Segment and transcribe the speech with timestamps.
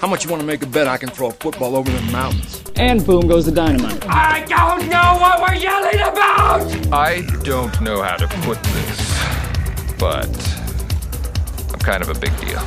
[0.00, 2.12] How much you want to make a bet I can throw a football over the
[2.12, 2.62] mountains?
[2.76, 4.04] And boom goes the dynamite.
[4.06, 6.92] I don't know what we're yelling about!
[6.92, 10.28] I don't know how to put this, but
[11.72, 12.62] I'm kind of a big deal.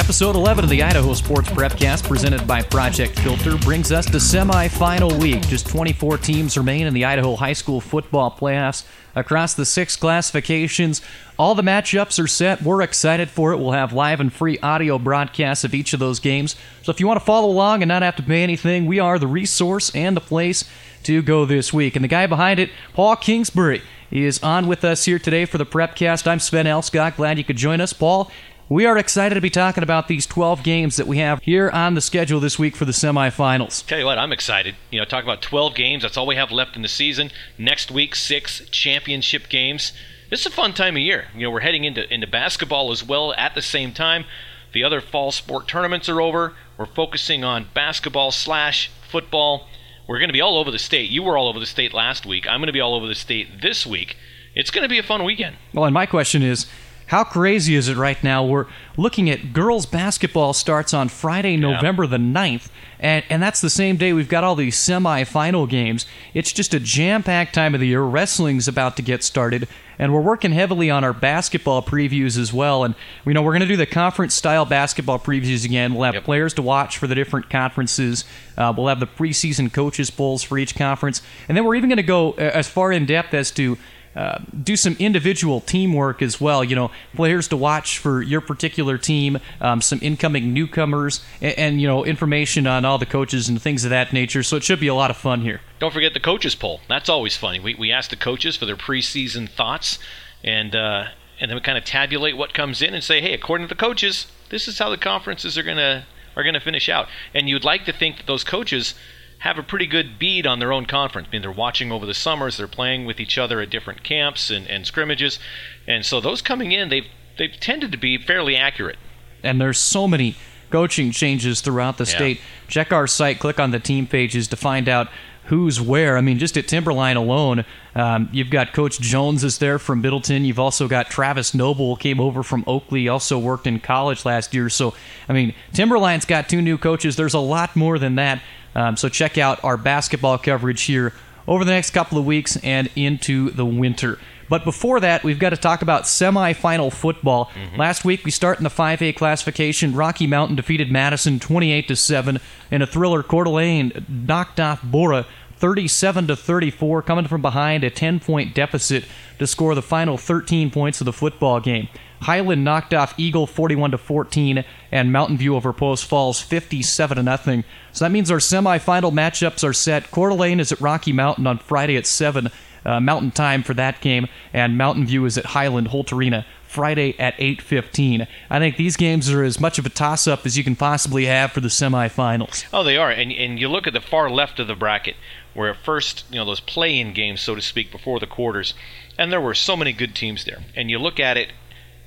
[0.00, 5.12] Episode 11 of the Idaho Sports Prepcast, presented by Project Filter, brings us to semifinal
[5.20, 5.46] week.
[5.46, 11.02] Just 24 teams remain in the Idaho High School football playoffs across the six classifications.
[11.38, 12.62] All the matchups are set.
[12.62, 13.58] We're excited for it.
[13.58, 16.56] We'll have live and free audio broadcasts of each of those games.
[16.82, 19.18] So if you want to follow along and not have to pay anything, we are
[19.18, 20.64] the resource and the place
[21.02, 21.94] to go this week.
[21.94, 25.66] And the guy behind it, Paul Kingsbury, is on with us here today for the
[25.66, 26.26] Prepcast.
[26.26, 27.16] I'm Sven Alskog.
[27.16, 27.92] Glad you could join us.
[27.92, 28.30] Paul,
[28.70, 31.94] we are excited to be talking about these 12 games that we have here on
[31.94, 33.84] the schedule this week for the semifinals.
[33.84, 34.76] Tell you what, I'm excited.
[34.92, 36.04] You know, talk about 12 games.
[36.04, 37.32] That's all we have left in the season.
[37.58, 39.92] Next week, six championship games.
[40.30, 41.26] This is a fun time of year.
[41.34, 44.24] You know, we're heading into into basketball as well at the same time.
[44.72, 46.54] The other fall sport tournaments are over.
[46.78, 49.66] We're focusing on basketball slash football.
[50.06, 51.10] We're going to be all over the state.
[51.10, 52.46] You were all over the state last week.
[52.46, 54.16] I'm going to be all over the state this week.
[54.54, 55.56] It's going to be a fun weekend.
[55.74, 56.66] Well, and my question is
[57.10, 58.44] how crazy is it right now?
[58.44, 58.66] We're
[58.96, 62.68] looking at girls basketball starts on Friday, November the 9th,
[63.00, 66.06] and, and that's the same day we've got all these semifinal games.
[66.34, 68.02] It's just a jam packed time of the year.
[68.02, 69.66] Wrestling's about to get started,
[69.98, 72.84] and we're working heavily on our basketball previews as well.
[72.84, 72.94] And
[73.24, 75.94] we know we're going to do the conference style basketball previews again.
[75.94, 76.24] We'll have Yep.
[76.24, 78.24] players to watch for the different conferences.
[78.56, 81.96] Uh, we'll have the preseason coaches polls for each conference, and then we're even going
[81.96, 83.76] to go uh, as far in depth as to
[84.14, 86.64] uh, do some individual teamwork as well.
[86.64, 91.80] You know, players to watch for your particular team, um, some incoming newcomers, and, and
[91.80, 94.42] you know, information on all the coaches and things of that nature.
[94.42, 95.60] So it should be a lot of fun here.
[95.78, 96.80] Don't forget the coaches poll.
[96.88, 97.60] That's always funny.
[97.60, 99.98] We, we ask the coaches for their preseason thoughts,
[100.42, 101.04] and uh,
[101.40, 103.78] and then we kind of tabulate what comes in and say, hey, according to the
[103.78, 107.08] coaches, this is how the conferences are gonna are gonna finish out.
[107.34, 108.94] And you'd like to think that those coaches
[109.40, 111.28] have a pretty good bead on their own conference.
[111.28, 114.50] I mean, they're watching over the summers, they're playing with each other at different camps
[114.50, 115.38] and, and scrimmages,
[115.86, 117.06] and so those coming in, they've
[117.38, 118.98] they've tended to be fairly accurate.
[119.42, 120.36] and there's so many
[120.70, 122.14] coaching changes throughout the Yeah.
[122.16, 122.40] state.
[122.68, 125.08] Check our site, click on the team pages to find out
[125.46, 126.16] who's where.
[126.16, 127.64] I mean, just at Timberline alone,
[127.96, 130.44] um, you've got Coach Jones is there from Middleton.
[130.44, 134.68] You've also got Travis Noble came over from Oakley, also worked in college last year.
[134.68, 134.94] So,
[135.28, 137.16] I mean, Timberline's got two new coaches.
[137.16, 138.40] There's a lot more than that.
[138.74, 141.12] Um, so check out our basketball coverage here
[141.48, 144.18] over the next couple of weeks and into the winter.
[144.48, 147.52] But before that, we've got to talk about semifinal football.
[147.76, 149.94] Last week, we start in the 5A classification.
[149.94, 152.40] Rocky Mountain defeated Madison 28 to 7
[152.72, 153.22] in a thriller.
[153.22, 155.24] Coeur d'Alene knocked off Borah
[155.58, 159.04] 37 to 34, coming from behind a 10 point deficit
[159.38, 161.88] to score the final 13 points of the football game.
[162.22, 167.22] Highland knocked off Eagle 41 to 14, and Mountain View over Post Falls 57 to
[167.22, 167.64] nothing.
[167.92, 170.10] So that means our semifinal matchups are set.
[170.10, 172.50] Coeur d'Alene is at Rocky Mountain on Friday at 7
[172.84, 177.18] uh, Mountain Time for that game, and Mountain View is at Highland Holt Arena Friday
[177.18, 178.26] at 8:15.
[178.48, 181.50] I think these games are as much of a toss-up as you can possibly have
[181.50, 182.64] for the semifinals.
[182.72, 185.16] Oh, they are, and and you look at the far left of the bracket,
[185.52, 188.74] where at first you know those play-in games, so to speak, before the quarters,
[189.18, 190.62] and there were so many good teams there.
[190.76, 191.52] And you look at it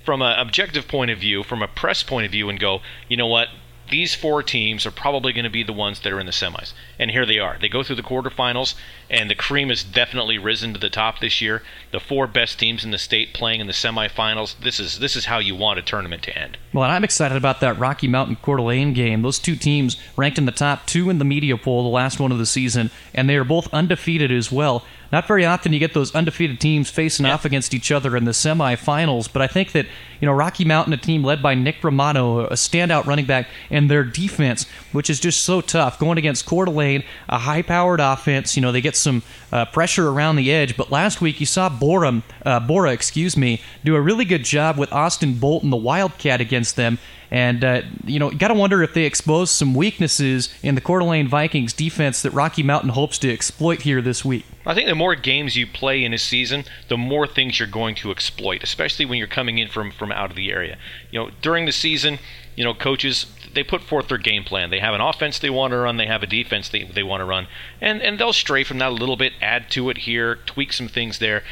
[0.03, 3.17] from an objective point of view, from a press point of view, and go, you
[3.17, 3.49] know what?
[3.89, 6.73] These four teams are probably going to be the ones that are in the semis,
[6.97, 7.57] and here they are.
[7.59, 8.75] They go through the quarterfinals,
[9.09, 11.61] and the cream has definitely risen to the top this year.
[11.91, 14.57] The four best teams in the state playing in the semifinals.
[14.57, 16.57] This is this is how you want a tournament to end.
[16.71, 19.21] Well, and I'm excited about that Rocky Mountain Coeur d'Alene game.
[19.21, 22.31] Those two teams ranked in the top two in the media poll, the last one
[22.31, 24.85] of the season, and they are both undefeated as well.
[25.13, 28.31] Not very often you get those undefeated teams facing off against each other in the
[28.31, 29.85] semifinals, but I think that
[30.19, 33.91] you know Rocky Mountain, a team led by Nick Romano, a standout running back, and
[33.91, 38.55] their defense, which is just so tough, going against Coeur d'Alene, a high-powered offense.
[38.55, 39.21] You know they get some
[39.53, 43.61] uh, pressure around the edge, but last week you saw Borah, uh, Borah, excuse me,
[43.85, 46.97] do a really good job with Austin Bolton, the Wildcat, against them.
[47.29, 50.99] And uh, you know, got to wonder if they expose some weaknesses in the Coeur
[50.99, 54.45] d'Alene Vikings defense that Rocky Mountain hopes to exploit here this week.
[54.65, 57.93] I think the more games you play in a season, the more things you're going
[57.95, 60.79] to exploit, especially when you're coming in from, from out of the area.
[61.11, 62.17] You know, during the season,
[62.55, 64.69] you know, coaches they put forth their game plan.
[64.69, 67.21] They have an offense they want to run, they have a defense they, they want
[67.21, 67.47] to run,
[67.81, 70.87] and and they'll stray from that a little bit, add to it here, tweak some
[70.87, 71.43] things there.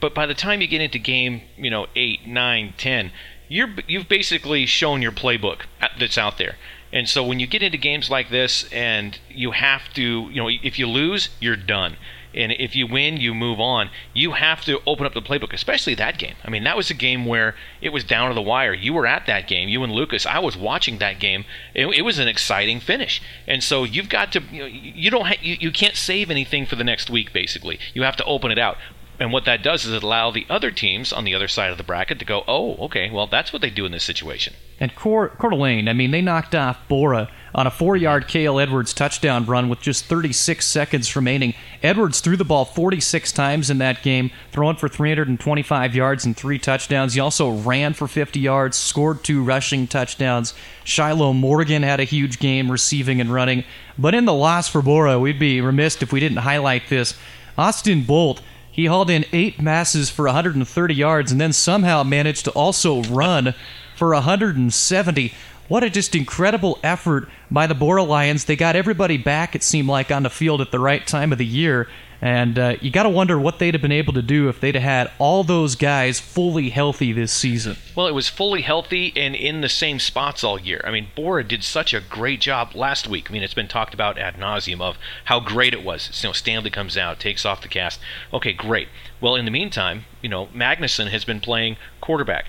[0.00, 3.12] But by the time you get into game, you know, eight, nine, ten,
[3.48, 5.62] you're you've basically shown your playbook
[5.98, 6.56] that's out there.
[6.92, 10.48] And so when you get into games like this and you have to, you know,
[10.48, 11.96] if you lose, you're done.
[12.36, 13.90] And if you win, you move on.
[14.12, 16.34] You have to open up the playbook, especially that game.
[16.44, 18.74] I mean, that was a game where it was down to the wire.
[18.74, 20.26] You were at that game, you and Lucas.
[20.26, 21.44] I was watching that game.
[21.74, 24.42] It, it was an exciting finish, and so you've got to.
[24.52, 25.26] You, know, you don't.
[25.26, 27.32] Ha- you, you can't save anything for the next week.
[27.32, 28.76] Basically, you have to open it out.
[29.18, 31.78] And what that does is it allow the other teams on the other side of
[31.78, 34.52] the bracket to go, oh, okay, well, that's what they do in this situation.
[34.78, 38.92] And Coeur, Coeur d'Alene, I mean, they knocked off Borah on a four-yard Kale Edwards
[38.92, 41.54] touchdown run with just 36 seconds remaining.
[41.82, 46.58] Edwards threw the ball 46 times in that game, throwing for 325 yards and three
[46.58, 47.14] touchdowns.
[47.14, 50.52] He also ran for 50 yards, scored two rushing touchdowns.
[50.84, 53.64] Shiloh Morgan had a huge game receiving and running.
[53.96, 57.14] But in the loss for Borah, we'd be remiss if we didn't highlight this.
[57.56, 58.42] Austin Bolt
[58.76, 63.54] he hauled in eight masses for 130 yards and then somehow managed to also run
[63.96, 65.32] for 170.
[65.68, 68.44] What a just incredible effort by the Borah Lions.
[68.44, 71.38] They got everybody back, it seemed like, on the field at the right time of
[71.38, 71.88] the year.
[72.20, 74.74] And uh, you got to wonder what they'd have been able to do if they'd
[74.74, 77.76] have had all those guys fully healthy this season.
[77.94, 80.80] Well, it was fully healthy and in the same spots all year.
[80.84, 83.30] I mean, Borah did such a great job last week.
[83.30, 86.22] I mean, it's been talked about ad nauseum of how great it was.
[86.22, 88.00] You know, Stanley comes out, takes off the cast.
[88.32, 88.88] Okay, great.
[89.20, 92.46] Well, in the meantime, you know, Magnuson has been playing quarterback.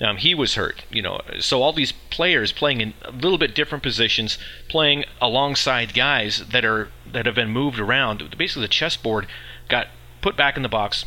[0.00, 1.20] Um, he was hurt, you know.
[1.40, 4.38] So all these players playing in a little bit different positions,
[4.68, 8.36] playing alongside guys that are that have been moved around.
[8.38, 9.26] Basically, the chessboard
[9.68, 9.88] got
[10.22, 11.04] put back in the box,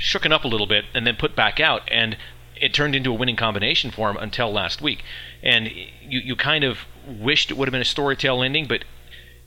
[0.00, 2.16] shooken up a little bit, and then put back out, and
[2.60, 5.02] it turned into a winning combination for him until last week.
[5.42, 8.84] And you you kind of wished it would have been a storytell ending, but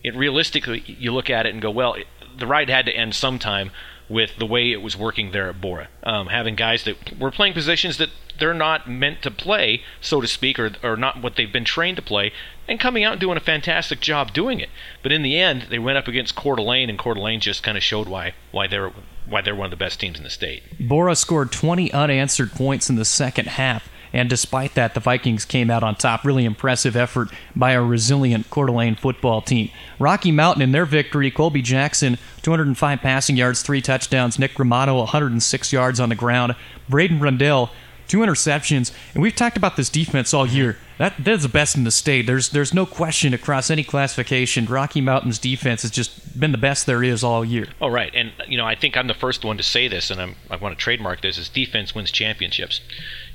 [0.04, 3.16] it realistically you look at it and go, well, it, the ride had to end
[3.16, 3.72] sometime
[4.12, 5.88] with the way it was working there at Borah.
[6.04, 8.10] Um, having guys that were playing positions that
[8.40, 11.96] they're not meant to play, so to speak, or, or not what they've been trained
[11.98, 12.34] to play,
[12.68, 14.70] and coming out and doing a fantastic job doing it.
[15.02, 17.78] But in the end, they went up against Coeur d'Alene, and Coeur d'Alene just kind
[17.78, 18.92] of showed why why they're
[19.28, 20.64] why they're one of the best teams in the state.
[20.80, 23.88] Borah scored 20 unanswered points in the second half.
[24.14, 26.26] And despite that, the Vikings came out on top.
[26.26, 29.70] Really impressive effort by a resilient Coeur d'Alene football team.
[30.00, 34.38] Rocky Mountain in their victory, Colby Jackson, 205 passing yards, three touchdowns.
[34.38, 36.56] Nick Romano, 106 yards on the ground.
[36.90, 37.72] Braden Rundell,
[38.08, 40.78] two interceptions, and we've talked about this defense all year.
[41.02, 42.28] That that's the best in the state.
[42.28, 44.68] There's there's no question across any classification.
[44.68, 47.66] Rocky Mountain's defense has just been the best there is all year.
[47.82, 50.22] Oh right, and you know I think I'm the first one to say this, and
[50.22, 52.82] I'm, I want to trademark this: is defense wins championships.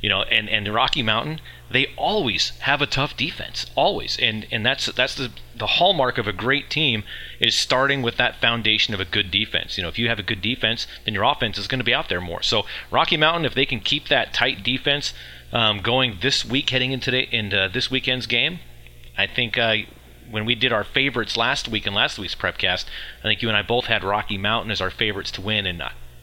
[0.00, 4.64] You know, and and Rocky Mountain they always have a tough defense, always, and and
[4.64, 7.02] that's that's the the hallmark of a great team
[7.40, 9.76] is starting with that foundation of a good defense.
[9.76, 11.94] You know, if you have a good defense, then your offense is going to be
[11.94, 12.42] out there more.
[12.42, 15.12] So Rocky Mountain, if they can keep that tight defense
[15.52, 18.58] um, going this week, heading into the, into this weekend's game,
[19.16, 19.58] I think.
[19.58, 19.76] Uh,
[20.28, 22.86] when we did our favorites last week and last week's prepcast,
[23.20, 25.80] I think you and I both had Rocky Mountain as our favorites to win, and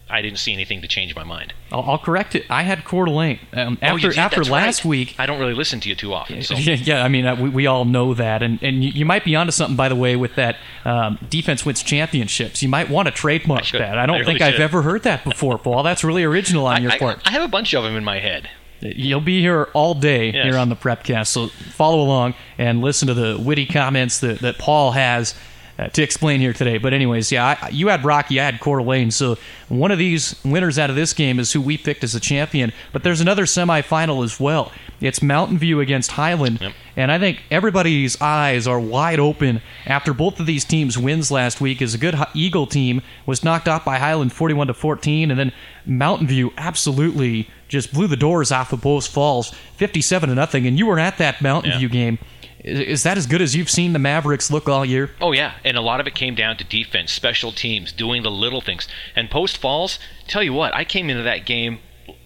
[0.09, 1.53] I didn't see anything to change my mind.
[1.71, 2.45] I'll, I'll correct it.
[2.49, 3.39] I had Coeur d'Alene.
[3.53, 4.89] Um, Oh, after after That's last right.
[4.89, 6.43] week, I don't really listen to you too often.
[6.43, 6.55] So.
[6.55, 9.23] Yeah, yeah, I mean, uh, we, we all know that, and and you, you might
[9.23, 12.61] be onto something, by the way, with that um, defense wins championships.
[12.61, 13.81] You might want to trademark should.
[13.81, 13.97] that.
[13.97, 15.83] I don't I really think I've ever heard that before, Paul.
[15.83, 17.21] That's really original on your I, part.
[17.25, 18.49] I have a bunch of them in my head.
[18.83, 20.44] You'll be here all day Yes.
[20.45, 24.57] here on the Prepcast, so follow along and listen to the witty comments that, that
[24.57, 25.35] Paul has
[25.80, 26.77] uh, to explain here today.
[26.77, 29.38] But anyways, yeah, I, you had Rocky, I had Coeur d'Alene, so
[29.69, 32.71] one of these winners out of this game is who we picked as a champion.
[32.91, 34.71] But there's another semifinal as well.
[35.01, 36.74] It's Mountain View against Highland, Yep.
[36.95, 41.60] and I think everybody's eyes are wide open after both of these teams' wins last
[41.60, 41.81] week.
[41.81, 45.51] As a good Eagle team was knocked off by Highland 41 to 14, and then
[45.86, 50.65] Mountain View absolutely just blew the doors off of Post Falls 57 to nothing.
[50.65, 51.77] And you were at that Mountain Yeah.
[51.80, 52.20] View game.
[52.63, 55.10] Is, is that as good as you've seen the Mavericks look all year?
[55.20, 58.32] Oh yeah, and a lot of it came down to defense, special teams, doing the
[58.32, 58.88] little things.
[59.15, 61.80] And Post Falls, tell you what, I came into that game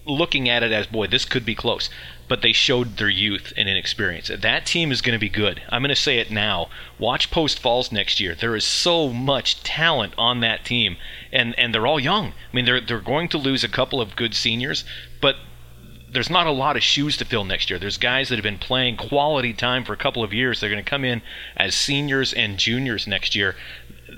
[0.06, 1.90] looking at it as, boy, this could be close.
[2.28, 4.30] But they showed their youth and inexperience.
[4.42, 5.62] That team is going to be good.
[5.70, 6.68] I'm going to say it now.
[6.98, 8.34] Watch Post Falls next year.
[8.34, 10.98] There is so much talent on that team,
[11.32, 12.26] and and they're all young.
[12.28, 14.84] I mean, they're they're going to lose a couple of good seniors,
[15.20, 15.36] but
[16.10, 17.78] there's not a lot of shoes to fill next year.
[17.78, 20.60] There's guys that have been playing quality time for a couple of years.
[20.60, 21.22] They're going to come in
[21.56, 23.56] as seniors and juniors next year.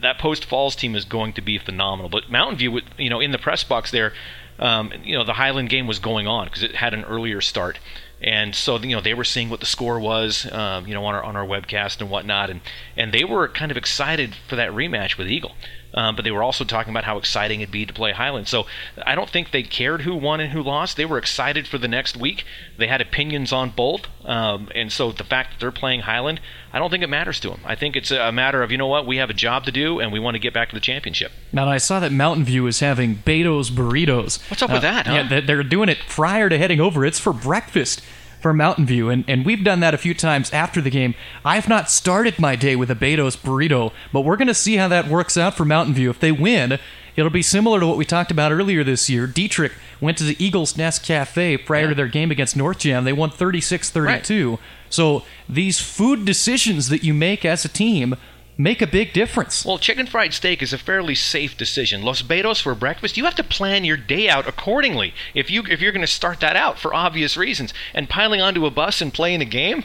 [0.00, 2.08] That Post Falls team is going to be phenomenal.
[2.08, 4.12] But Mountain View, you know, in the press box there,
[4.58, 7.78] um, you know, the Highland game was going on because it had an earlier start.
[8.22, 11.14] And so, you know, they were seeing what the score was, um, you know, on
[11.14, 12.60] our on our webcast and whatnot, and
[12.94, 15.54] and they were kind of excited for that rematch with Eagle.
[15.94, 18.48] Um, but they were also talking about how exciting it'd be to play Highland.
[18.48, 18.66] So
[19.04, 20.96] I don't think they cared who won and who lost.
[20.96, 22.44] They were excited for the next week.
[22.78, 24.02] They had opinions on both.
[24.24, 26.40] Um, and so the fact that they're playing Highland,
[26.72, 27.60] I don't think it matters to them.
[27.64, 29.98] I think it's a matter of, you know what, we have a job to do
[29.98, 31.32] and we want to get back to the championship.
[31.52, 34.48] Now, I saw that Mountain View is having Beto's burritos.
[34.50, 35.26] What's up with that, huh?
[35.28, 37.04] Yeah, they're doing it prior to heading over.
[37.04, 38.02] It's for breakfast
[38.40, 41.14] for Mountain View, and, and we've done that a few times after the game.
[41.44, 44.88] I've not started my day with a Beto's burrito, but we're going to see how
[44.88, 46.10] that works out for Mountain View.
[46.10, 46.78] If they win,
[47.16, 49.26] it'll be similar to what we talked about earlier this year.
[49.26, 53.04] Dietrich went to the Eagles Nest Cafe prior to their game against North Gem.
[53.04, 54.58] They won 36 32.
[54.88, 58.16] So these food decisions that you make as a team
[58.62, 59.64] make a big difference.
[59.64, 62.02] Well, chicken fried steak is a fairly safe decision.
[62.02, 65.14] Los Betos for breakfast, you have to plan your day out accordingly.
[65.34, 68.66] If you if you're going to start that out for obvious reasons, and piling onto
[68.66, 69.84] a bus and playing a game,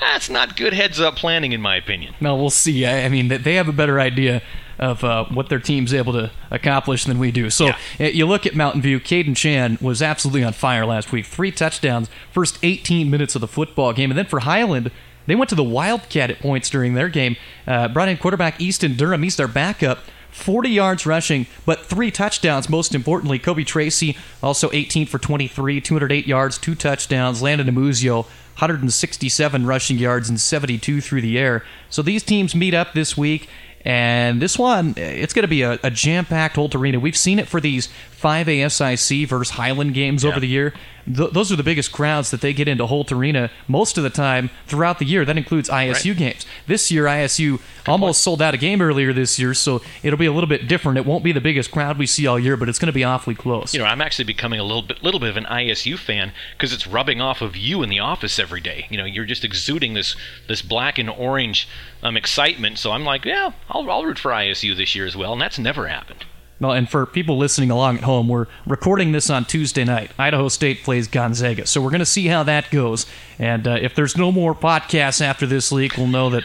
[0.00, 2.14] that's not good heads up planning, in my opinion.
[2.20, 2.84] No, we'll see.
[2.84, 4.42] I, I mean, they have a better idea
[4.78, 7.48] of uh, what their team's able to accomplish than we do.
[7.48, 7.76] So Yeah.
[8.00, 9.00] uh, you look at Mountain View.
[9.00, 11.24] Caden Chan was absolutely on fire last week.
[11.24, 14.90] Three touchdowns, first 18 minutes of the football game, and then for Highland.
[15.26, 17.36] They went to the Wildcat at points during their game.
[17.66, 19.22] Uh, brought in quarterback Easton Durham.
[19.22, 20.00] He's their backup.
[20.36, 23.38] 40 yards rushing, but three touchdowns, most importantly.
[23.38, 27.40] Kobe Tracy, also 18 for 23, 208 yards, two touchdowns.
[27.40, 31.64] Landon Amuzio, 167 rushing yards and 72 through the air.
[31.88, 33.48] So these teams meet up this week.
[33.86, 36.98] And this one, it's going to be a, a jam-packed Holt Arena.
[36.98, 37.88] We've seen it for these
[38.26, 40.74] 5A SIC versus Highland games over the year.
[41.06, 44.10] Th- those are the biggest crowds that they get into Holt Arena most of the
[44.10, 45.24] time throughout the year.
[45.24, 46.44] That includes ISU games.
[46.66, 50.32] This year, ISU almost sold out a game earlier this year, so it'll be a
[50.32, 50.98] little bit different.
[50.98, 53.04] It won't be the biggest crowd we see all year, but it's going to be
[53.04, 53.72] awfully close.
[53.74, 56.72] You know, I'm actually becoming a little bit, little bit of an ISU fan because
[56.72, 58.88] it's rubbing off of you in the office every day.
[58.90, 60.16] You know, you're just exuding this
[60.48, 61.68] this black and orange
[62.02, 62.78] um, excitement.
[62.78, 65.60] So I'm like, yeah, I'll, I'll root for ISU this year as well, and that's
[65.60, 66.24] never happened.
[66.58, 70.10] Well, and for people listening along at home, we're recording this on Tuesday night.
[70.18, 73.04] Idaho State plays Gonzaga, so we're going to see how that goes.
[73.38, 76.44] And uh, if there's no more podcasts after this leak, we'll know that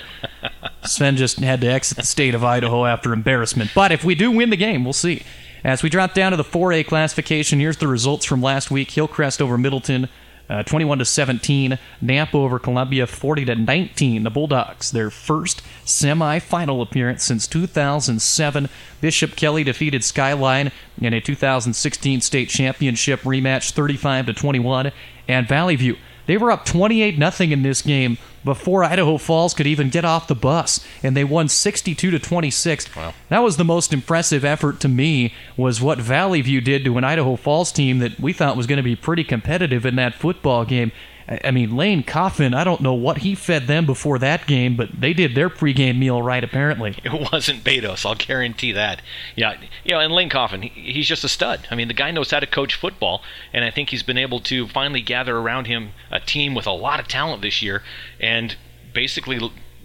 [0.84, 3.72] Sven just had to exit the state of Idaho after embarrassment.
[3.74, 5.24] But if we do win the game, we'll see.
[5.64, 9.42] As we drop down to the 4A classification, here's the results from last week: Hillcrest
[9.42, 10.10] over Middleton.
[10.52, 14.24] Uh, 21 to 17, Nampa over Columbia 40 to 19.
[14.24, 18.68] The Bulldogs, their first semifinal appearance since 2007.
[19.00, 24.92] Bishop Kelly defeated Skyline in a 2016 state championship rematch 35 to 21.
[25.30, 29.68] And Valley View, they were up 28 nothing in this game before Idaho Falls could
[29.68, 32.96] even get off the bus, and they won 62 to 26.
[32.96, 33.14] Wow.
[33.30, 35.34] That was the most impressive effort to me.
[35.58, 38.78] Was what Valley View did to an Idaho Falls team that we thought was going
[38.78, 40.92] to be pretty competitive in that football game.
[41.28, 44.90] I mean, Lane Coffin, I don't know what he fed them before that game, but
[45.00, 46.98] they did their pregame meal right, apparently.
[47.12, 49.02] It wasn't Betos, I'll guarantee that.
[49.36, 51.68] Yeah, you know, and Lane Coffin, he, he's just a stud.
[51.70, 53.22] I mean, the guy knows how to coach football,
[53.54, 56.72] and I think he's been able to finally gather around him a team with a
[56.72, 57.84] lot of talent this year,
[58.20, 58.56] and
[58.94, 59.40] basically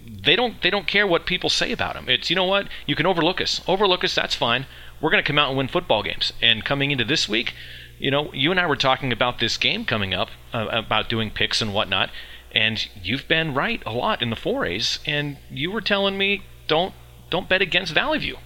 [0.05, 2.07] they don't they don't care what people say about him.
[2.07, 4.15] It's you know what you can overlook us, overlook us.
[4.15, 4.65] That's fine.
[5.01, 6.33] We're going to come out and win football games.
[6.41, 7.53] And coming into this week,
[7.99, 11.31] you know, you and I were talking about this game coming up uh, about doing
[11.31, 12.09] picks and whatnot,
[12.51, 16.93] and you've been right a lot in the forays, and you were telling me don't
[17.29, 18.37] don't bet against Valley View.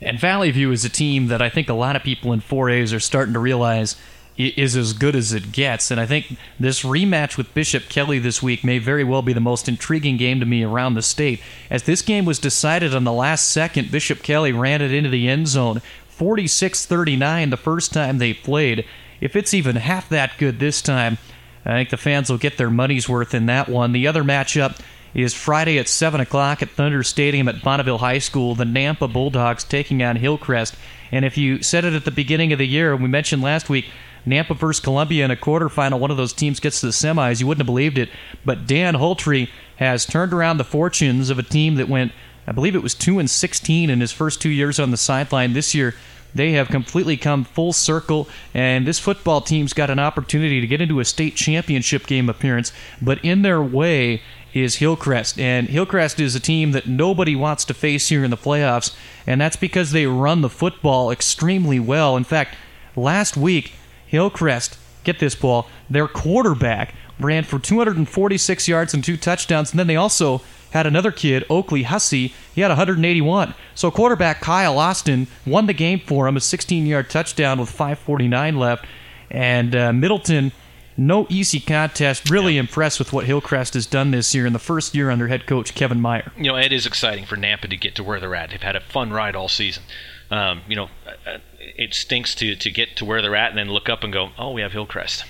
[0.00, 2.94] And Valley View is a team that I think a lot of people in 4As
[2.94, 3.96] are starting to realize
[4.36, 5.90] is as good as it gets.
[5.90, 9.40] And I think this rematch with Bishop Kelly this week may very well be the
[9.40, 11.40] most intriguing game to me around the state.
[11.70, 15.28] As this game was decided on the last second, Bishop Kelly ran it into the
[15.28, 15.82] end zone
[16.22, 18.84] 46 39 the first time they played.
[19.20, 21.18] If it's even half that good this time,
[21.64, 23.90] I think the fans will get their money's worth in that one.
[23.90, 24.78] The other matchup
[25.14, 28.54] is Friday at 7 o'clock at Thunder Stadium at Bonneville High School.
[28.54, 30.76] The Nampa Bulldogs taking on Hillcrest.
[31.10, 33.86] And if you said it at the beginning of the year, we mentioned last week,
[34.24, 37.40] Nampa versus Columbia in a quarterfinal, one of those teams gets to the semis.
[37.40, 38.10] You wouldn't have believed it.
[38.44, 42.12] But Dan Holtry has turned around the fortunes of a team that went,
[42.46, 45.52] I believe it was 2 and 16 in his first two years on the sideline.
[45.52, 45.94] This year,
[46.34, 50.80] they have completely come full circle, and this football team's got an opportunity to get
[50.80, 52.72] into a state championship game appearance.
[53.00, 54.22] But in their way
[54.54, 58.36] is Hillcrest, and Hillcrest is a team that nobody wants to face here in the
[58.36, 58.94] playoffs,
[59.26, 62.16] and that's because they run the football extremely well.
[62.16, 62.56] In fact,
[62.96, 63.72] last week,
[64.06, 69.86] Hillcrest, get this, Paul, their quarterback ran for 246 yards and two touchdowns, and then
[69.86, 72.34] they also had another kid, Oakley Hussey.
[72.54, 73.54] He had 181.
[73.74, 78.86] So quarterback Kyle Austin won the game for him, a 16-yard touchdown with 5:49 left,
[79.30, 80.52] and uh, Middleton
[80.96, 82.30] no easy contest.
[82.30, 85.46] Really impressed with what Hillcrest has done this year in the first year under head
[85.46, 86.32] coach Kevin Meyer.
[86.36, 88.50] You know, it is exciting for Nampa to get to where they're at.
[88.50, 89.84] They've had a fun ride all season.
[90.30, 90.88] Um, you know,
[91.26, 94.12] uh, it stinks to, to get to where they're at and then look up and
[94.12, 95.24] go, oh, we have Hillcrest.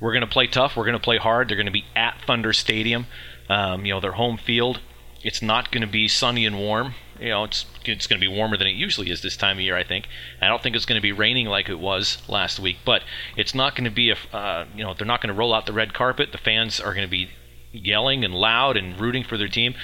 [0.00, 0.76] We're going to play tough.
[0.76, 1.48] We're going to play hard.
[1.48, 3.06] They're going to be at Thunder Stadium.
[3.48, 4.80] Um, you know, their home field.
[5.22, 6.94] It's not going to be sunny and warm.
[7.18, 9.62] You know, it's it's going to be warmer than it usually is this time of
[9.62, 9.76] year.
[9.76, 10.06] I think.
[10.40, 13.02] I don't think it's going to be raining like it was last week, but
[13.36, 14.16] it's not going to be a.
[14.32, 16.30] Uh, you know, they're not going to roll out the red carpet.
[16.30, 17.30] The fans are going to be
[17.72, 19.74] yelling and loud and rooting for their team.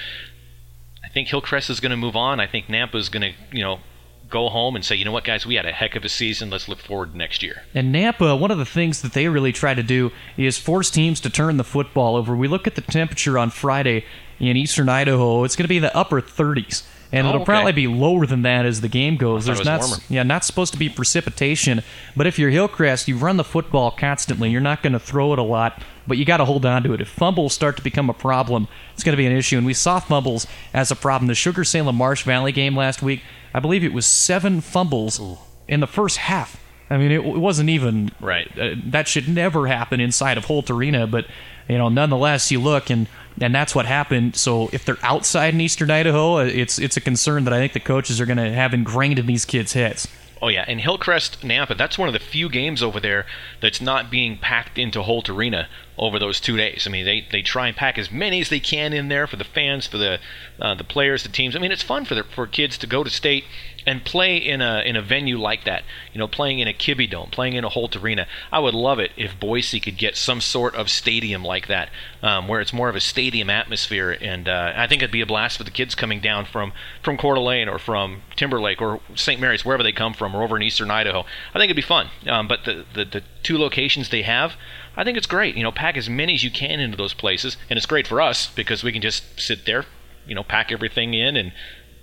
[1.03, 2.39] I think Hillcrest is going to move on.
[2.39, 3.79] I think Nampa is going to, you know,
[4.29, 6.49] go home and say, you know what, guys, we had a heck of a season.
[6.49, 7.63] Let's look forward to next year.
[7.73, 11.19] And Nampa, one of the things that they really try to do is force teams
[11.21, 12.35] to turn the football over.
[12.35, 14.05] We look at the temperature on Friday
[14.39, 16.83] in eastern Idaho, it's going to be in the upper 30s.
[17.11, 17.45] And Oh, it'll okay.
[17.45, 19.45] probably be lower than that as the game goes.
[19.45, 19.97] There's not, warmer.
[20.09, 21.81] yeah, not supposed to be precipitation.
[22.15, 24.49] But if you're Hillcrest, you run the football constantly.
[24.49, 26.93] You're not going to throw it a lot, but you got to hold on to
[26.93, 26.99] it.
[27.01, 29.55] If fumbles start to become a problem, it's going to be an issue.
[29.57, 31.27] And we saw fumbles as a problem.
[31.27, 33.21] The Sugar Salem Marsh Valley game last week,
[33.53, 35.21] I believe it was seven fumbles
[35.67, 36.59] in the first half.
[36.89, 38.51] I mean, it, it wasn't even Right.
[38.59, 41.25] uh, that should never happen inside of Holt Arena, but
[41.67, 43.07] you know, nonetheless, you look and
[43.41, 44.35] and that's what happened.
[44.35, 47.79] So if they're outside in Eastern Idaho, it's it's a concern that I think the
[47.79, 50.07] coaches are going to have ingrained in these kids' heads.
[50.41, 53.25] Oh yeah, and Hillcrest Nampa, that's one of the few games over there
[53.61, 56.85] that's not being packed into Holt Arena over those two days.
[56.87, 59.37] I mean, they, they try and pack as many as they can in there for
[59.37, 60.19] the fans, for the
[60.59, 61.55] uh, the players, the teams.
[61.55, 63.45] I mean, it's fun for the, for kids to go to state
[63.85, 65.83] and play in a in a venue like that.
[66.13, 68.27] You know, playing in a Kibbie Dome, playing in a Holt Arena.
[68.51, 71.89] I would love it if Boise could get some sort of stadium like that,
[72.21, 74.17] um, where it's more of a stadium atmosphere.
[74.19, 76.73] And uh, I think it'd be a blast for the kids coming down from
[77.03, 79.39] from Coeur d'Alene or from Timberlake or St.
[79.39, 81.25] Mary's, wherever they come from, or over in eastern Idaho.
[81.53, 82.09] I think it'd be fun.
[82.27, 84.53] Um, but the, the the two locations they have,
[84.97, 85.55] I think it's great.
[85.55, 88.21] You know, pack as many as you can into those places, and it's great for
[88.21, 89.85] us because we can just sit there,
[90.27, 91.51] you know, pack everything in and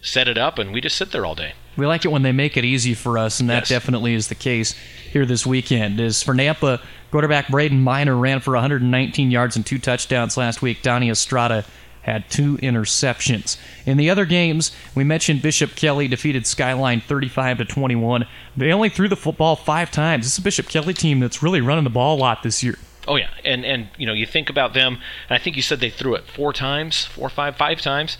[0.00, 1.52] set it up, and we just sit there all day.
[1.76, 3.68] We like it when they make it easy for us, and that Yes.
[3.70, 4.74] definitely is the case
[5.10, 6.00] here this weekend.
[6.00, 6.80] Is for Nampa,
[7.10, 10.82] quarterback Braden Miner ran for 119 yards and two touchdowns last week.
[10.82, 11.64] Donnie Estrada
[12.02, 13.56] had two interceptions.
[13.86, 18.26] In the other games, we mentioned Bishop Kelly defeated Skyline 35 to 21.
[18.56, 20.24] They only threw the football five times.
[20.24, 22.76] This is a Bishop Kelly team that's really running the ball a lot this year.
[23.08, 25.90] Oh yeah, and and you know you think about them, I think you said they
[25.90, 28.16] threw it four times, four, five, five times.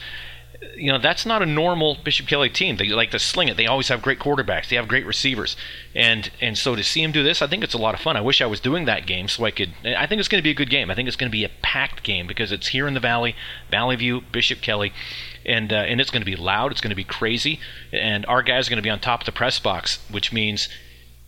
[0.77, 2.77] You know that's not a normal Bishop Kelly team.
[2.77, 3.57] They like to sling it.
[3.57, 4.69] They always have great quarterbacks.
[4.69, 5.57] They have great receivers,
[5.95, 8.17] and and so to see him do this, I think it's a lot of fun.
[8.17, 9.73] I wish I was doing that game so I could.
[9.85, 10.91] I think it's going to be a good game.
[10.91, 13.35] I think it's going to be a packed game because it's here in the Valley,
[13.71, 14.93] Valley View, Bishop Kelly,
[15.45, 16.71] and uh, and it's going to be loud.
[16.73, 17.59] It's going to be crazy,
[17.93, 20.69] and our guys are going to be on top of the press box, which means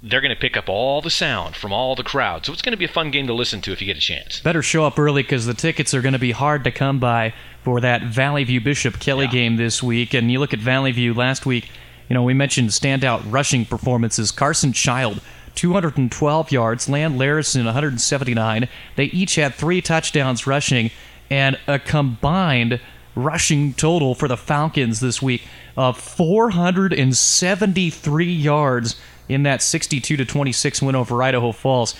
[0.06, 2.44] they're going to pick up all the sound from all the crowd.
[2.44, 4.00] So it's going to be a fun game to listen to if you get a
[4.00, 4.38] chance.
[4.40, 7.32] Better show up early because the tickets are going to be hard to come by
[7.62, 9.30] for that Valley View Bishop Kelly Yeah.
[9.32, 10.12] game this week.
[10.12, 11.70] And you look at Valley View last week,
[12.10, 14.30] you know, we mentioned standout rushing performances.
[14.30, 15.22] Carson Child,
[15.54, 18.68] 212 yards, Land Larison, 179.
[18.96, 20.90] They each had three touchdowns rushing
[21.30, 22.78] and a combined
[23.16, 25.44] rushing total for the Falcons this week
[25.78, 28.96] of 473 yards
[29.28, 31.94] in that 62 to 26 win over Idaho Falls.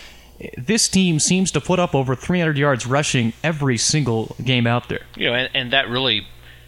[0.58, 5.02] This team seems to put up over 300 yards rushing every single game out there.
[5.16, 6.26] You know, and, and that really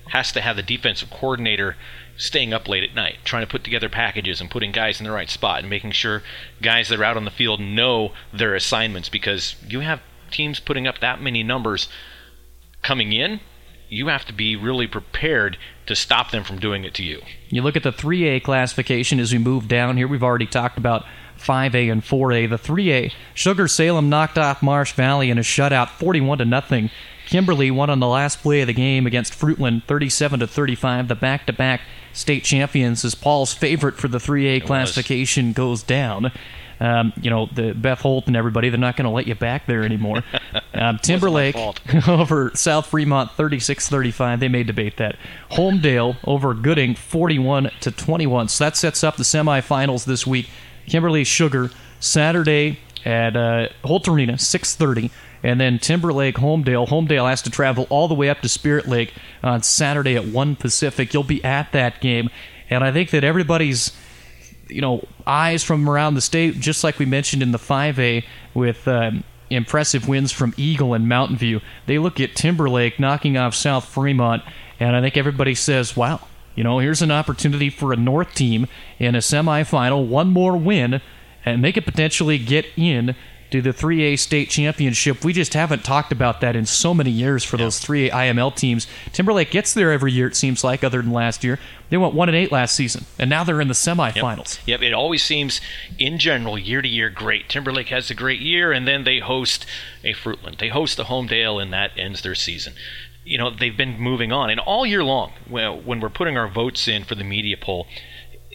[0.08, 1.76] has to have the defensive coordinator
[2.16, 5.10] staying up late at night, trying to put together packages and putting guys in the
[5.10, 6.22] right spot and making sure
[6.62, 10.86] guys that are out on the field know their assignments because you have teams putting
[10.86, 11.88] up that many numbers
[12.82, 13.40] coming in.
[13.88, 17.22] You have to be really prepared to stop them from doing it to you.
[17.49, 20.09] You look at the 3A classification as we move down here.
[20.09, 21.05] We've already talked about
[21.38, 22.51] 5A and 4A.
[22.51, 26.90] The 3A, Sugar Salem knocked off Marsh Valley in a shutout, 41 to nothing.
[27.27, 31.09] Kimberly won on the last play of the game against Fruitland, 37 to 35.
[31.09, 31.81] The back-to-back
[32.12, 36.33] state champions is Paul's favorite for the 3A classification goes down.
[36.78, 39.66] Um, you know, the Beth Holt and everybody, they're not going to let you back
[39.66, 40.22] there anymore.
[40.74, 41.56] Um, Timberlake
[42.06, 44.40] over South Fremont 36-35.
[44.40, 45.16] They may debate that.
[45.52, 48.48] Homedale over Gooding 41 to 21.
[48.48, 50.50] So that sets up the semifinals this week.
[50.86, 55.10] Kimberly Sugar Saturday at uh, Holt Arena 6:30,
[55.42, 56.88] and then Timberlake Homedale.
[56.88, 60.56] Homedale has to travel all the way up to Spirit Lake on Saturday at 1
[60.56, 61.14] Pacific.
[61.14, 62.30] You'll be at that game,
[62.68, 63.92] and I think that everybody's
[64.68, 68.24] you know eyes from around the state, just like we mentioned in the 5A
[68.55, 71.61] with um, impressive wins from Eagle and Mountain View.
[71.87, 74.42] They look at Timberlake knocking off South Fremont,
[74.81, 76.20] and I think everybody says, "Wow,
[76.55, 78.66] you know, here's an opportunity for a North team
[78.98, 81.00] in a semifinal, one more win,
[81.44, 83.14] and they could potentially get in
[83.50, 85.24] to the 3A state championship.
[85.24, 88.87] We just haven't talked about that in so many years for those 3A IML teams.
[89.12, 91.59] Timberlake gets there every year, it seems like, other than last year.
[91.88, 94.59] They went 1 and 8 last season, and now they're in the semifinals.
[94.66, 95.61] Yep, it always seems,
[95.98, 97.48] in general, year to year, great.
[97.48, 99.64] Timberlake has a great year, and then they host
[100.02, 100.59] a Fruitland.
[100.59, 102.72] They host a Homedale, and that ends their season.
[103.24, 104.50] You know, they've been moving on.
[104.50, 107.87] And all year long, when we're putting our votes in for the media poll,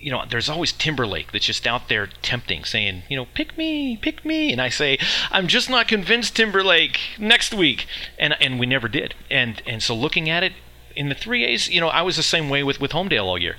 [0.01, 3.97] you know, there's always Timberlake that's just out there tempting, saying, you know, pick me,
[3.97, 4.51] pick me.
[4.51, 4.97] And I say,
[5.31, 7.85] I'm just not convinced Timberlake next week.
[8.17, 9.13] And and we never did.
[9.29, 10.53] And and so looking at it
[10.95, 13.37] in the three A's, you know, I was the same way with, with Homedale all
[13.37, 13.55] year.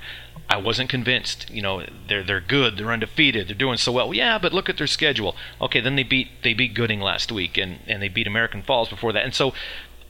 [0.49, 1.49] I wasn't convinced.
[1.49, 4.13] You know, they're they're good, they're undefeated, they're doing so well.
[4.13, 5.35] Yeah, but look at their schedule.
[5.61, 8.89] Okay, then they beat they beat Gooding last week and, and they beat American Falls
[8.89, 9.23] before that.
[9.23, 9.53] And so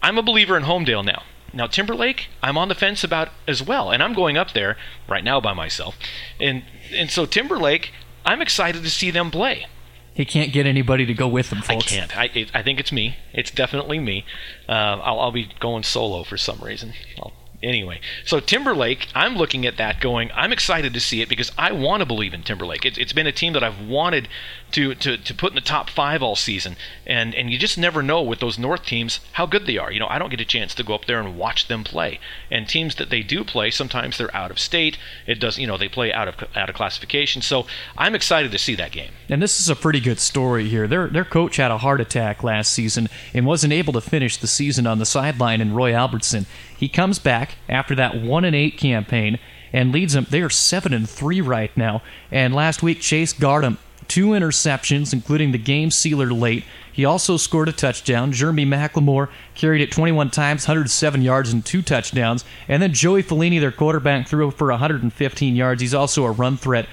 [0.01, 1.23] I'm a believer in Homedale now.
[1.53, 5.23] Now Timberlake, I'm on the fence about as well, and I'm going up there right
[5.23, 5.97] now by myself,
[6.39, 7.91] and and so Timberlake,
[8.25, 9.67] I'm excited to see them play.
[10.15, 11.91] He can't get anybody to go with him, folks.
[11.91, 12.17] I can't.
[12.17, 13.17] I, it, I think it's me.
[13.33, 14.25] It's definitely me.
[14.69, 16.93] Uh, I'll, I'll be going solo for some reason.
[17.17, 21.51] I'll anyway, so Timberlake, I'm looking at that going, I'm excited to see it because
[21.57, 22.85] I want to believe in Timberlake.
[22.85, 24.27] It, it's been a team that I've wanted
[24.73, 26.75] to, to, to put in the top five all season.
[27.05, 29.91] And, and you just never know with those North teams how good they are.
[29.91, 32.19] You know, I don't get a chance to go up there and watch them play.
[32.51, 34.97] And teams that they do play, sometimes they're out of state.
[35.25, 37.41] It does, you know, they play out of out of classification.
[37.41, 37.65] So
[37.97, 39.11] I'm excited to see that game.
[39.29, 40.87] And this is a pretty good story here.
[40.87, 44.47] Their their coach had a heart attack last season and wasn't able to finish the
[44.47, 46.45] season on the sideline in Roy Albertson.
[46.77, 49.39] He comes back after that 1 and 8 campaign
[49.71, 50.27] and leads them.
[50.29, 52.01] They are 7 and 3 right now.
[52.31, 53.77] And last week Chase Gardam
[54.13, 56.63] two interceptions, including the game sealer late.
[56.91, 58.31] He also scored a touchdown.
[58.31, 62.45] Jeremy McLemore carried it 21 times, 107 yards, and two touchdowns.
[62.67, 65.81] And then Joey Fellini, their quarterback, threw for 115 yards.
[65.81, 66.87] He's also a run threat.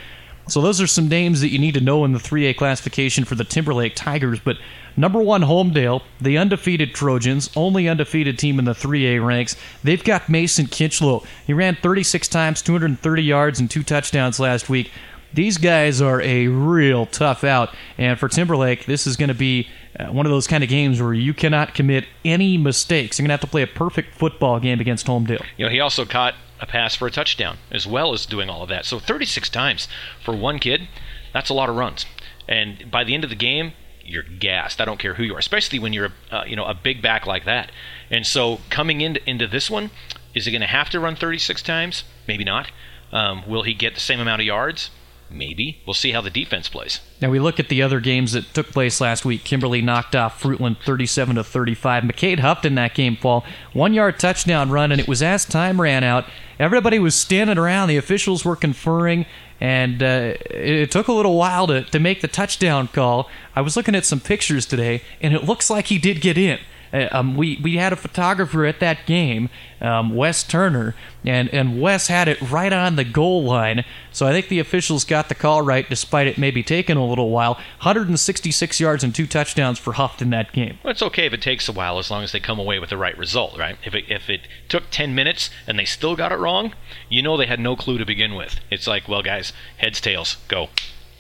[0.49, 3.35] So those are some names that you need to know in the 3A classification for
[3.35, 4.41] the Timberlake Tigers.
[4.41, 4.57] But
[4.97, 9.57] number one, Homedale, the undefeated Trojans, only undefeated team in the 3A ranks.
[9.85, 11.27] They've got Mason Kinchlow.
[11.47, 14.91] He ran 36 times, 230 yards, and two touchdowns last week
[15.33, 17.75] these guys are a real tough out.
[17.99, 21.01] And for Timberlake, this is going to be uh, one of those kind of games
[21.01, 23.19] where you cannot commit any mistakes.
[23.19, 25.45] You're going to have to play a perfect football game against Homedale.
[25.57, 28.63] You know, he also caught a pass for a touchdown as well as doing all
[28.63, 28.85] of that.
[28.85, 29.89] So 36 times
[30.25, 30.89] for one kid,
[31.33, 32.07] that's a lot of runs.
[32.49, 33.73] And by the end of the game,
[34.05, 34.81] you're gassed.
[34.81, 37.27] I don't care who you are, especially when you're uh, you know a big back
[37.27, 37.71] like that.
[38.11, 39.91] And so coming into into this one,
[40.35, 42.05] is he going to have to run 36 times?
[42.27, 42.71] Maybe not.
[43.13, 44.91] Um, will he get the same amount of yards?
[45.33, 45.81] Maybe.
[45.87, 47.01] We'll see how the defense plays.
[47.23, 49.45] Now we look at the other games that took place last week.
[49.45, 52.03] Kimberly knocked off Fruitland 37 to 35.
[52.03, 53.45] McCade Huffed in that game fall.
[53.73, 56.25] One yard touchdown run, and it was as time ran out.
[56.59, 57.89] Everybody was standing around.
[57.89, 59.25] The officials were conferring,
[59.61, 63.31] and uh, it took a little while to, to make the touchdown call.
[63.55, 66.59] I was looking at some pictures today, and it looks like he did get in.
[66.93, 69.49] Uh, um, we we had a photographer at that game,
[69.81, 73.85] um, Wes Turner, and and Wes had it right on the goal line.
[74.13, 77.31] So I think the officials got the call right, despite it maybe taking a little
[77.31, 77.55] while.
[77.55, 80.79] 166 yards and two touchdowns for Huft in that game.
[80.83, 82.91] Well, it's okay if it takes a while, as long as they come away with
[82.91, 83.77] the right result, right?
[83.85, 86.75] If it if it took 10 minutes and they still got it wrong,
[87.09, 88.61] you know they had no clue to begin with.
[88.71, 90.69] It's like, well, guys, heads tails, go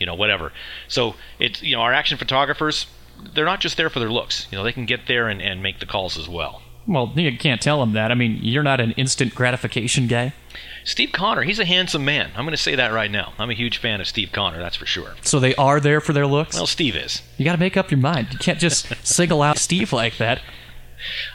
[0.00, 0.50] you know, whatever.
[0.88, 2.86] So it's you know, our action photographers,
[3.34, 4.46] they're not just there for their looks.
[4.50, 6.62] You know, they can get there and, and make the calls as well.
[6.86, 8.10] Well, you can't tell them that.
[8.10, 10.32] I mean, you're not an instant gratification guy.
[10.84, 12.30] Steve Connor, he's a handsome man.
[12.34, 13.34] I'm going to say that right now.
[13.38, 15.14] I'm a huge fan of Steve Connor, that's for sure.
[15.22, 16.56] So they are there for their looks?
[16.56, 17.22] Well, Steve is.
[17.36, 18.28] You got to make up your mind.
[18.32, 20.40] You can't just single out Steve like that.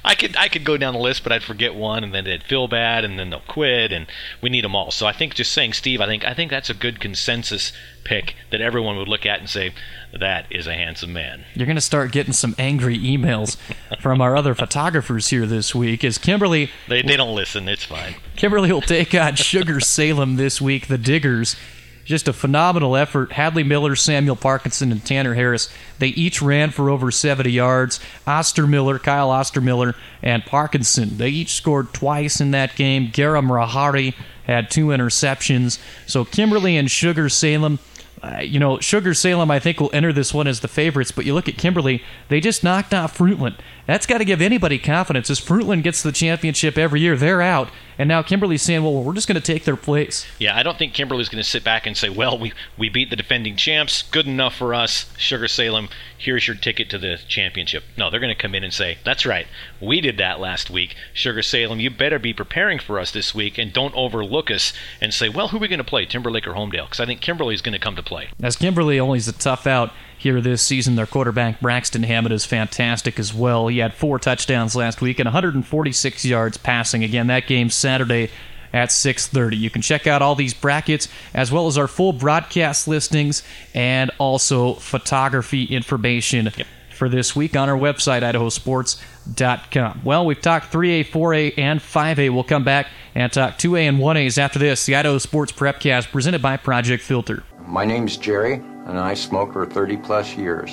[0.03, 2.43] I could I could go down the list, but I'd forget one, and then they'd
[2.43, 4.07] feel bad, and then they'll quit, and
[4.41, 4.91] we need them all.
[4.91, 7.71] So I think just saying Steve, I think I think that's a good consensus
[8.03, 9.73] pick that everyone would look at and say
[10.13, 11.43] that is a handsome man.
[11.55, 13.57] You're going to start getting some angry emails
[13.99, 16.03] from our other photographers here this week.
[16.03, 17.67] Is Kimberly, they they don't listen.
[17.67, 18.15] It's fine.
[18.35, 20.87] Kimberly will take on Sugar Salem this week.
[20.87, 21.55] The Diggers
[22.05, 23.33] just a phenomenal effort.
[23.33, 25.69] Hadley Miller, Samuel Parkinson, and Tanner Harris.
[25.97, 27.99] They each ran for over 70 yards.
[28.25, 31.17] Ostermiller, Kyle Ostermiller, and Parkinson.
[31.17, 33.07] They each scored twice in that game.
[33.07, 34.13] Garam Rahari
[34.45, 35.79] had two interceptions.
[36.05, 37.79] So Kimberly and Sugar Salem.
[38.23, 41.25] Uh, you know, Sugar Salem, I think, will enter this one as the favorites, but
[41.25, 43.55] you look at Kimberly, they just knocked off Fruitland.
[43.85, 45.29] That's got to give anybody confidence.
[45.29, 47.69] As Fruitland gets the championship every year, they're out.
[47.97, 50.25] And now Kimberly's saying, well, we're just going to take their place.
[50.37, 53.09] Yeah, I don't think Kimberly's going to sit back and say, well, we, we beat
[53.09, 54.01] the defending champs.
[54.01, 55.09] Good enough for us.
[55.17, 57.83] Sugar Salem, here's your ticket to the championship.
[57.97, 59.47] No, they're going to come in and say, that's right.
[59.79, 60.95] We did that last week.
[61.13, 65.13] Sugar Salem, you better be preparing for us this week and don't overlook us and
[65.13, 66.87] say, well, who are we going to play, Timberlake or Homedale?
[66.87, 68.27] Because I think Kimberly's going to come to play.
[68.43, 69.93] As Kimberly only's a tough out
[70.25, 73.67] here this season, their quarterback Braxton Hammond is fantastic as well.
[73.67, 77.03] He had four touchdowns last week and 146 yards passing.
[77.03, 78.31] Again, that game Saturday
[78.73, 79.55] at 6:30.
[79.55, 83.43] You can check out all these brackets as well as our full broadcast listings
[83.75, 86.65] and also photography information Yep.
[86.89, 90.01] for this week on our website idahosports.com.
[90.03, 92.31] Well, we've talked 3A, 4A, and 5A.
[92.31, 94.85] We'll come back and talk 2A and 1A's after this.
[94.87, 97.43] The Idaho Sports Prepcast presented by Project Filter.
[97.67, 100.71] My name's Jerry, and I smoke for 30 plus years.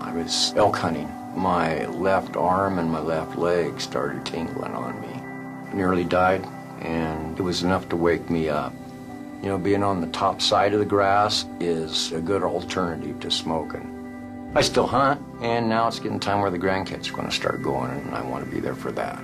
[0.00, 1.12] I was elk hunting.
[1.36, 5.76] My left arm and my left leg started tingling on me.
[5.76, 6.46] Nearly died,
[6.80, 8.72] and it was enough to wake me up.
[9.42, 13.30] You know, being on the top side of the grass is a good alternative to
[13.30, 13.94] smoking.
[14.54, 17.62] I still hunt, and now it's getting time where the grandkids are going to start
[17.62, 19.22] going, and I want to be there for that.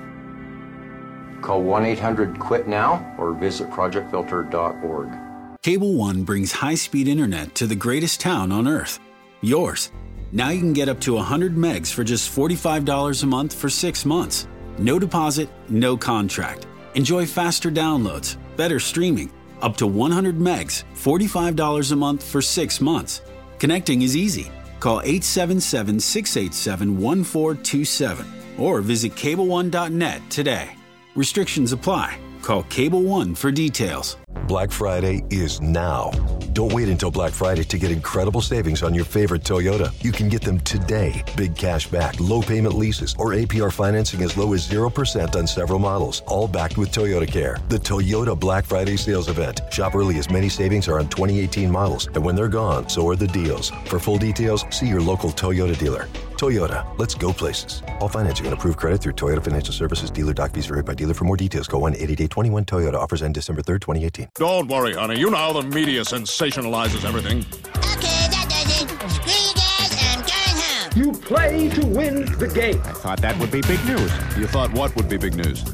[1.40, 5.23] Call 1 800 QUIT NOW or visit projectfilter.org.
[5.64, 9.00] Cable One brings high speed internet to the greatest town on earth,
[9.40, 9.90] yours.
[10.31, 14.05] Now you can get up to 100 megs for just $45 a month for six
[14.05, 14.46] months.
[14.77, 16.66] No deposit, no contract.
[16.96, 23.22] Enjoy faster downloads, better streaming, up to 100 megs, $45 a month for six months.
[23.59, 24.53] Connecting is easy.
[24.81, 28.27] Call 877 687 1427
[28.59, 30.77] or visit cableone.net today.
[31.14, 32.20] Restrictions apply.
[32.44, 34.18] Call Cable One for details.
[34.46, 36.11] Black Friday is now.
[36.52, 39.90] Don't wait until Black Friday to get incredible savings on your favorite Toyota.
[40.04, 41.24] You can get them today.
[41.38, 45.78] Big cash back, low payment leases, or APR financing as low as 0% on several
[45.78, 47.57] models, all backed with Toyota Care.
[47.70, 49.62] The Toyota Black Friday sales event.
[49.70, 53.16] Shop early as many savings are on 2018 models, and when they're gone, so are
[53.16, 53.70] the deals.
[53.87, 56.09] For full details, see your local Toyota dealer.
[56.44, 57.83] Toyota, let's go places.
[58.00, 61.14] All financing and approved credit through Toyota Financial Services dealer doc fees vary by dealer.
[61.14, 62.94] For more details, call 1 888 21 Toyota.
[62.96, 64.28] Offers end December 3rd, 2018.
[64.35, 65.18] Don't worry, honey.
[65.18, 67.38] You know how the media sensationalizes everything.
[67.78, 68.90] Okay, that does it.
[69.11, 70.92] Screw you guys, I'm going home.
[70.94, 72.78] You play to win the game.
[72.85, 74.12] I thought that would be big news.
[74.37, 75.64] You thought what would be big news?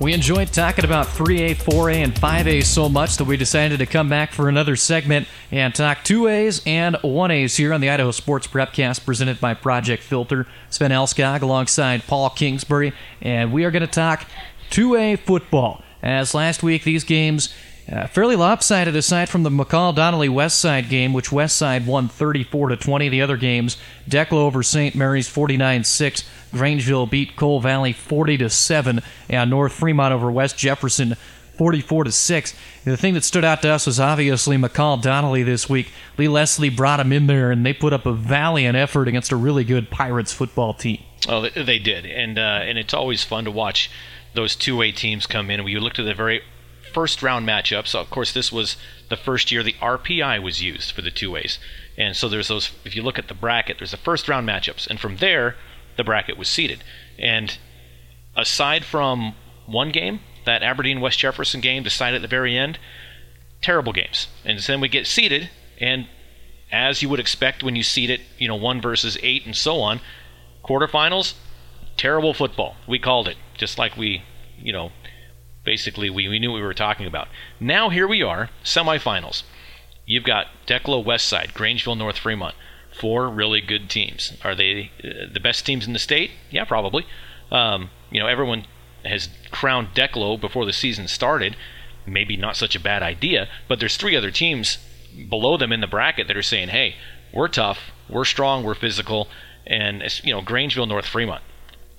[0.00, 4.08] We enjoyed talking about 3A, 4A, and 5A so much that we decided to come
[4.08, 9.04] back for another segment and talk 2As and 1As here on the Idaho Sports Prepcast
[9.04, 10.46] presented by Project Filter.
[10.70, 14.24] Sven Alskog alongside Paul Kingsbury, and we are going to talk
[14.70, 15.84] 2A football.
[16.02, 17.52] As last week, these games
[17.90, 22.08] uh, fairly lopsided aside from the McCall Donnelly West Side game, which West Side won
[22.08, 23.08] 34 to 20.
[23.08, 23.76] The other games,
[24.08, 24.94] Declo over St.
[24.94, 26.24] Mary's 49 6.
[26.52, 31.16] Grangeville beat Cole Valley 40 to 7, and North Fremont over West Jefferson
[31.58, 32.54] 44 to 6.
[32.84, 35.92] The thing that stood out to us was obviously McCall Donnelly this week.
[36.16, 39.36] Lee Leslie brought him in there, and they put up a valiant effort against a
[39.36, 41.02] really good Pirates football team.
[41.28, 43.90] Oh, they- did, and uh, and it's always fun to watch
[44.32, 45.62] those two way teams come in.
[45.64, 46.40] We looked at the very
[46.92, 47.88] first round matchups.
[47.88, 48.76] So of course, this was
[49.08, 51.58] the first year the RPI was used for the two ways.
[51.96, 52.70] and so there's those.
[52.84, 55.56] If you look at the bracket, there's the first round matchups, and from there,
[55.96, 56.82] the bracket was seeded.
[57.18, 57.56] And
[58.36, 59.34] aside from
[59.66, 62.78] one game, that Aberdeen West Jefferson game decided at the very end,
[63.60, 64.28] terrible games.
[64.44, 66.08] And then we get seeded, and
[66.72, 69.80] as you would expect when you seed it, you know, one versus eight and so
[69.80, 70.00] on,
[70.64, 71.34] quarterfinals,
[71.96, 72.76] terrible football.
[72.86, 74.22] We called it, just like we,
[74.58, 74.92] you know,
[75.64, 77.28] basically we, we knew we were talking about.
[77.58, 79.42] Now here we are, semifinals.
[80.06, 82.54] You've got Declo Westside, Grangeville North Fremont,
[82.92, 84.36] four really good teams.
[84.44, 86.32] Are they uh, the best teams in the state?
[86.50, 87.06] Yeah, probably.
[87.50, 88.64] Um, you know, everyone
[89.04, 91.56] has crowned Declo before the season started.
[92.06, 94.78] Maybe not such a bad idea, but there's three other teams
[95.28, 96.96] below them in the bracket that are saying, "Hey,
[97.32, 99.28] we're tough, we're strong, we're physical,"
[99.66, 101.42] and you know, Grangeville North Fremont.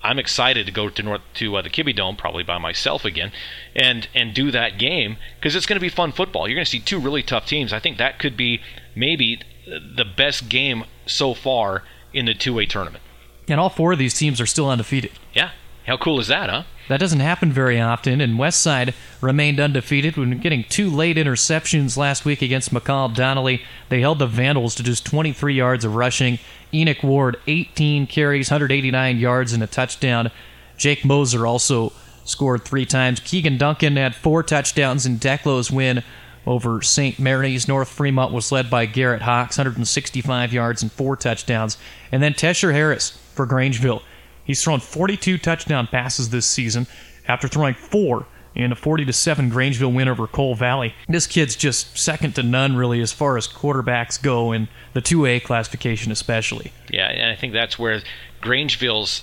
[0.02, 3.32] I'm excited to go to North to uh, the Kibbie Dome, probably by myself again,
[3.74, 6.48] and and do that game because it's going to be fun football.
[6.48, 7.72] You're going to see two really tough teams.
[7.72, 8.60] I think that could be
[8.94, 13.02] maybe the best game so far in the two-way tournament.
[13.48, 15.12] And all four of these teams are still undefeated.
[15.32, 15.50] Yeah,
[15.86, 16.62] how cool is that, huh?
[16.88, 22.24] That doesn't happen very often, and Westside remained undefeated when getting two late interceptions last
[22.24, 23.62] week against McCall Donnelly.
[23.88, 26.38] They held the Vandals to just 23 yards of rushing.
[26.74, 30.30] Enoch Ward, 18 carries, 189 yards, and a touchdown.
[30.76, 31.92] Jake Moser also
[32.24, 33.20] scored three times.
[33.20, 36.02] Keegan Duncan had four touchdowns in Declo's win
[36.46, 37.18] over St.
[37.18, 37.68] Mary's.
[37.68, 41.78] North Fremont was led by Garrett Hawks, 165 yards and four touchdowns.
[42.10, 44.02] And then Tesher Harris for Grangeville.
[44.44, 46.86] He's thrown 42 touchdown passes this season
[47.26, 50.94] after throwing four in a 40 to 7 Grangeville win over Cole Valley.
[51.08, 55.42] This kid's just second to none really as far as quarterbacks go in the 2A
[55.42, 56.72] classification especially.
[56.90, 58.02] Yeah, and I think that's where
[58.42, 59.22] Grangeville's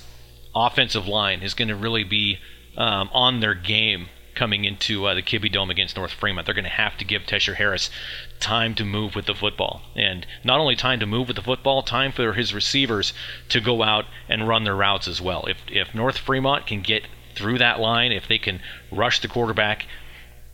[0.55, 2.39] offensive line is going to really be
[2.77, 4.07] um, on their game
[4.39, 6.45] coming into uh, the Kibbie Dome against North Fremont.
[6.45, 7.91] They're going to have to give Tesher Harris
[8.39, 11.83] time to move with the football, and not only time to move with the football,
[11.83, 13.11] time for his receivers
[13.49, 15.45] to go out and run their routes as well.
[15.45, 17.03] If if North Fremont can get
[17.35, 19.85] through that line, if they can rush the quarterback,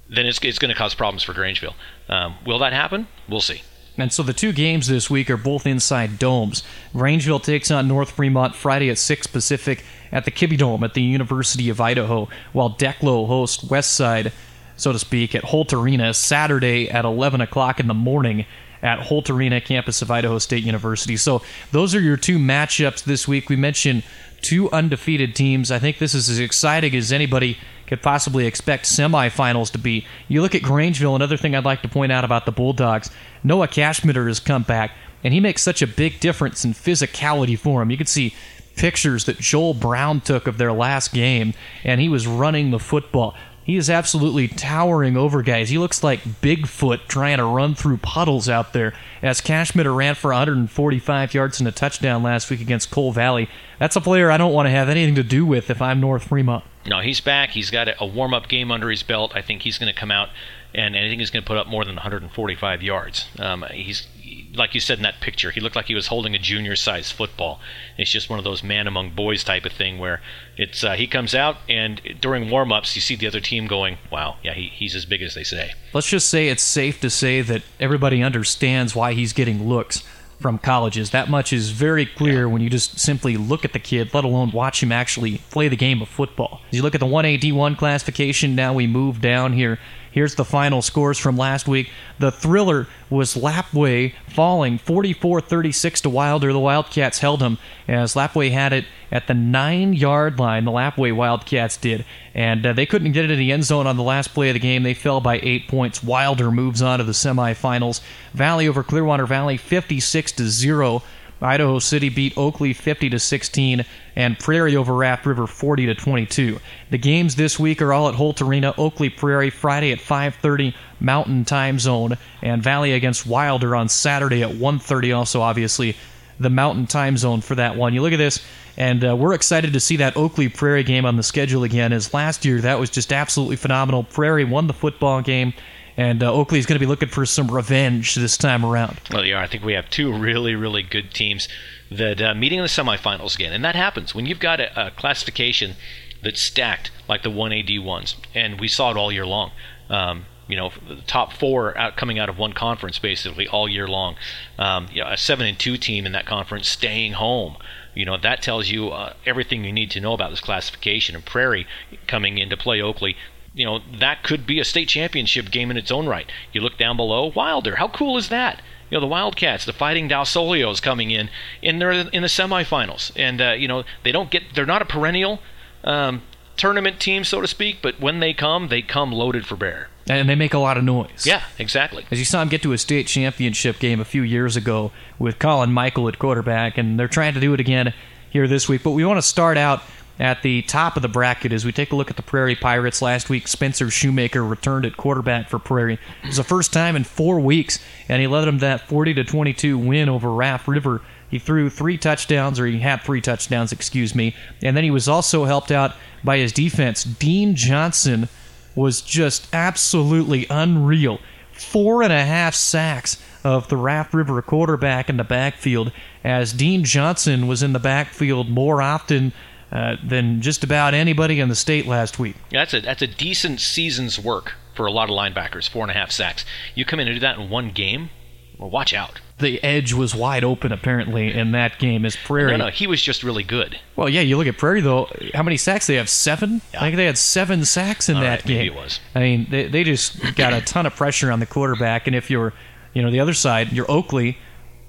[0.09, 1.75] then it's, it's going to cause problems for Grangeville.
[2.09, 3.07] Um, will that happen?
[3.29, 3.61] We'll see.
[3.97, 6.63] And so the two games this week are both inside domes.
[6.93, 11.01] Grangeville takes on North Fremont Friday at 6 Pacific at the Kibbie Dome at the
[11.01, 14.31] University of Idaho, while Declo hosts Westside,
[14.75, 18.45] so to speak, at Holt Arena Saturday at 11 o'clock in the morning
[18.81, 21.17] at Holt Arena, campus of Idaho State University.
[21.17, 23.49] So those are your two matchups this week.
[23.49, 24.03] We mentioned
[24.45, 25.71] two undefeated teams.
[25.71, 30.05] I think this is as exciting as anybody could possibly expect semifinals to be.
[30.27, 33.09] You look at Grangeville, another thing I'd like to point out about the Bulldogs,
[33.43, 34.91] Noah Cashmitter has come back,
[35.23, 37.89] and he makes such a big difference in physicality for him.
[37.89, 38.35] You can see
[38.75, 41.53] pictures that Joel Brown took of their last game,
[41.83, 43.35] and he was running the football.
[43.65, 45.69] He is absolutely towering over guys.
[45.69, 48.93] He looks like Bigfoot trying to run through puddles out there.
[49.23, 53.49] As Cashmitter ran for 145 yards and a touchdown last week against Cole Valley,
[53.79, 56.25] that's a player I don't want to have anything to do with if I'm North
[56.25, 56.63] Fremont.
[56.85, 57.49] No, he's back.
[57.49, 59.31] He's got a warm up game under his belt.
[59.35, 60.29] I think he's going to come out
[60.75, 63.25] and I think he's going to put up more than 145 yards.
[63.39, 64.05] Um, he's
[64.55, 67.59] like you said in that picture, he looked like he was holding a junior-sized football.
[67.97, 70.21] It's just one of those man among boys type of thing where
[70.57, 74.37] it's uh, he comes out and during warm-ups you see the other team going, "Wow,
[74.43, 77.41] yeah, he, he's as big as they say." Let's just say it's safe to say
[77.41, 80.03] that everybody understands why he's getting looks
[80.39, 81.11] from colleges.
[81.11, 82.45] That much is very clear yeah.
[82.45, 85.75] when you just simply look at the kid, let alone watch him actually play the
[85.75, 86.61] game of football.
[86.69, 89.79] As you look at the 1A D1 classification, now we move down here
[90.15, 91.89] Here's the final scores from last week.
[92.19, 96.53] The thriller was Lapwai falling 44 36 to Wilder.
[96.53, 100.63] The Wildcats held him as Lapwai had it at the nine yard line.
[100.63, 102.05] The Lapwai Wildcats did.
[102.33, 104.53] And uh, they couldn't get it in the end zone on the last play of
[104.53, 104.83] the game.
[104.83, 106.01] They fell by eight points.
[106.01, 107.99] Wilder moves on to the semifinals.
[108.33, 111.03] Valley over Clearwater Valley 56 to 0.
[111.41, 116.59] Idaho City beat Oakley 50 to 16 and Prairie over Raft River 40 to 22.
[116.89, 121.45] The games this week are all at Holt Arena, Oakley Prairie Friday at 5:30 Mountain
[121.45, 125.95] Time Zone and Valley against Wilder on Saturday at 1:30 also obviously
[126.39, 127.93] the Mountain Time Zone for that one.
[127.93, 128.39] You look at this
[128.77, 132.13] and uh, we're excited to see that Oakley Prairie game on the schedule again as
[132.13, 134.03] last year that was just absolutely phenomenal.
[134.03, 135.53] Prairie won the football game
[135.97, 138.99] and uh, Oakley is going to be looking for some revenge this time around.
[139.11, 141.47] Well, yeah, I think we have two really, really good teams
[141.91, 144.91] that uh, meeting in the semifinals again, and that happens when you've got a, a
[144.91, 145.75] classification
[146.23, 149.51] that's stacked like the 1AD ones, and we saw it all year long.
[149.89, 153.87] Um, you know, the top four out coming out of one conference basically all year
[153.87, 154.15] long.
[154.59, 157.57] Um, you know, a seven and two team in that conference staying home.
[157.95, 161.15] You know, that tells you uh, everything you need to know about this classification.
[161.15, 161.65] And Prairie
[162.07, 163.15] coming in to play Oakley,
[163.55, 166.29] you know, that could be a state championship game in its own right.
[166.51, 167.77] You look down below, Wilder.
[167.77, 168.61] How cool is that?
[168.89, 171.29] You know, the Wildcats, the Fighting Dalsolios coming in
[171.61, 174.85] in their in the semifinals, and uh, you know they don't get they're not a
[174.85, 175.39] perennial
[175.83, 176.21] um,
[176.57, 179.89] tournament team, so to speak, but when they come, they come loaded for bear.
[180.07, 181.25] And they make a lot of noise.
[181.25, 182.05] Yeah, exactly.
[182.11, 185.39] As you saw him get to a state championship game a few years ago with
[185.39, 187.91] Colin Michael at quarterback, and they're trying to do it again
[188.29, 188.83] here this week.
[188.83, 189.81] But we want to start out
[190.19, 193.01] at the top of the bracket as we take a look at the Prairie Pirates.
[193.01, 195.99] Last week, Spencer Shoemaker returned at quarterback for Prairie.
[196.23, 199.23] It was the first time in four weeks, and he led them that 40 to
[199.23, 201.01] 22 win over Raft River.
[201.29, 205.07] He threw three touchdowns, or he had three touchdowns, excuse me, and then he was
[205.07, 207.03] also helped out by his defense.
[207.03, 208.29] Dean Johnson
[208.75, 211.19] was just absolutely unreal.
[211.51, 215.91] Four and a half sacks of the Raft River quarterback in the backfield,
[216.23, 219.33] as Dean Johnson was in the backfield more often
[219.75, 222.37] uh, than just about anybody in the state last week.
[222.49, 225.67] Yeah, that's a that's a decent season's work for a lot of linebackers.
[225.67, 226.45] Four and a half sacks.
[226.75, 228.09] You come in and do that in one game.
[228.57, 229.19] Well, watch out.
[229.39, 232.51] The edge was wide open apparently in that game as Prairie.
[232.51, 233.77] No, no, he was just really good.
[233.97, 235.09] Well, yeah, you look at Prairie though.
[235.33, 236.07] How many sacks they have?
[236.07, 236.61] Seven.
[236.71, 236.79] Yeah.
[236.79, 238.57] I think they had seven sacks in All that right, game.
[238.59, 239.01] Maybe it was.
[239.13, 242.31] I mean, they they just got a ton of pressure on the quarterback, and if
[242.31, 242.53] you're,
[242.93, 244.37] you know, the other side, you're Oakley.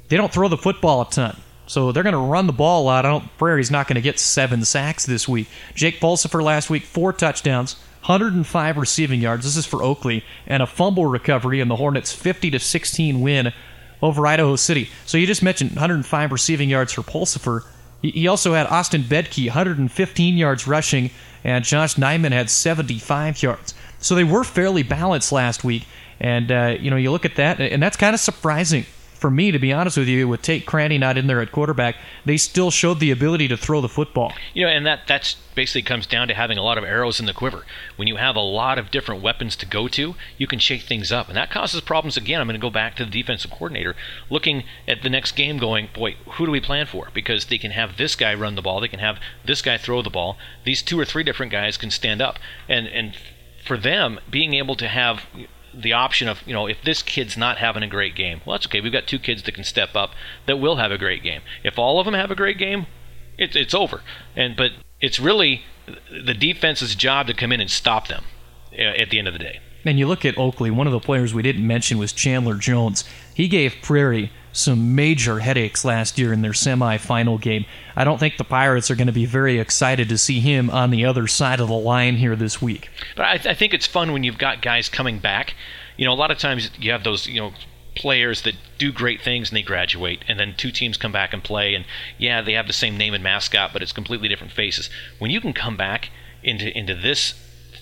[0.09, 1.37] They don't throw the football a ton.
[1.67, 3.05] So they're going to run the ball a lot.
[3.05, 3.37] I don't.
[3.39, 5.49] Prairie's not going to get seven sacks this week.
[5.75, 7.75] Jake Pulsifer last week, four touchdowns,
[8.05, 9.45] 105 receiving yards.
[9.45, 13.53] This is for Oakley, and a fumble recovery in the Hornets' 50 to 16 win
[14.01, 14.89] over Idaho City.
[15.05, 17.65] So you just mentioned 105 receiving yards for Pulsifer.
[18.01, 21.11] He also had Austin Bedke 115 yards rushing,
[21.43, 23.75] and Josh Nyman had 75 yards.
[23.99, 25.87] So they were fairly balanced last week.
[26.21, 28.87] And uh, you know, you look at that, and that's kind of surprising
[29.27, 31.97] for me, to be honest with you, with Tate Cranny not in there at quarterback,
[32.25, 34.33] they still showed the ability to throw the football.
[34.55, 37.27] You know, and that that's basically comes down to having a lot of arrows in
[37.27, 37.67] the quiver.
[37.97, 41.11] When you have a lot of different weapons to go to, you can shake things
[41.11, 42.17] up, and that causes problems.
[42.17, 43.97] Again, I'm going to go back to the defensive coordinator
[44.31, 47.73] looking at the next game, going, "Boy, who do we plan for?" Because they can
[47.73, 50.39] have this guy run the ball, they can have this guy throw the ball.
[50.63, 53.17] These two or three different guys can stand up, and and
[53.65, 55.27] for them being able to have
[55.79, 58.67] the option of you know if this kid's not having a great game well that's
[58.67, 58.81] okay.
[58.81, 60.13] We've got two kids that can step up
[60.47, 61.43] that will have a great game.
[61.63, 62.87] If all of them have a great game
[63.39, 64.03] it's it's over.
[64.35, 65.63] And but it's really
[66.11, 68.25] the defense's job to come in and stop them
[68.73, 69.61] uh, at the end of the day.
[69.85, 73.05] And you look at Oakley, one of the players we didn't mention was Chandler Jones.
[73.35, 77.67] He gave Prairie some major headaches last year in their semifinal game.
[77.95, 80.91] I don't think the Pirates are going to be very excited to see him on
[80.91, 82.89] the other side of the line here this week.
[83.17, 85.55] But I, I think it's fun when you've got guys coming back.
[85.97, 87.53] You know, a lot of times you have those, you know,
[87.95, 91.43] players that do great things and they graduate, and then two teams come back and
[91.43, 91.85] play, and
[92.19, 94.91] yeah, they have the same name and mascot, but it's completely different faces.
[95.19, 96.11] When you can come back
[96.43, 97.35] into into this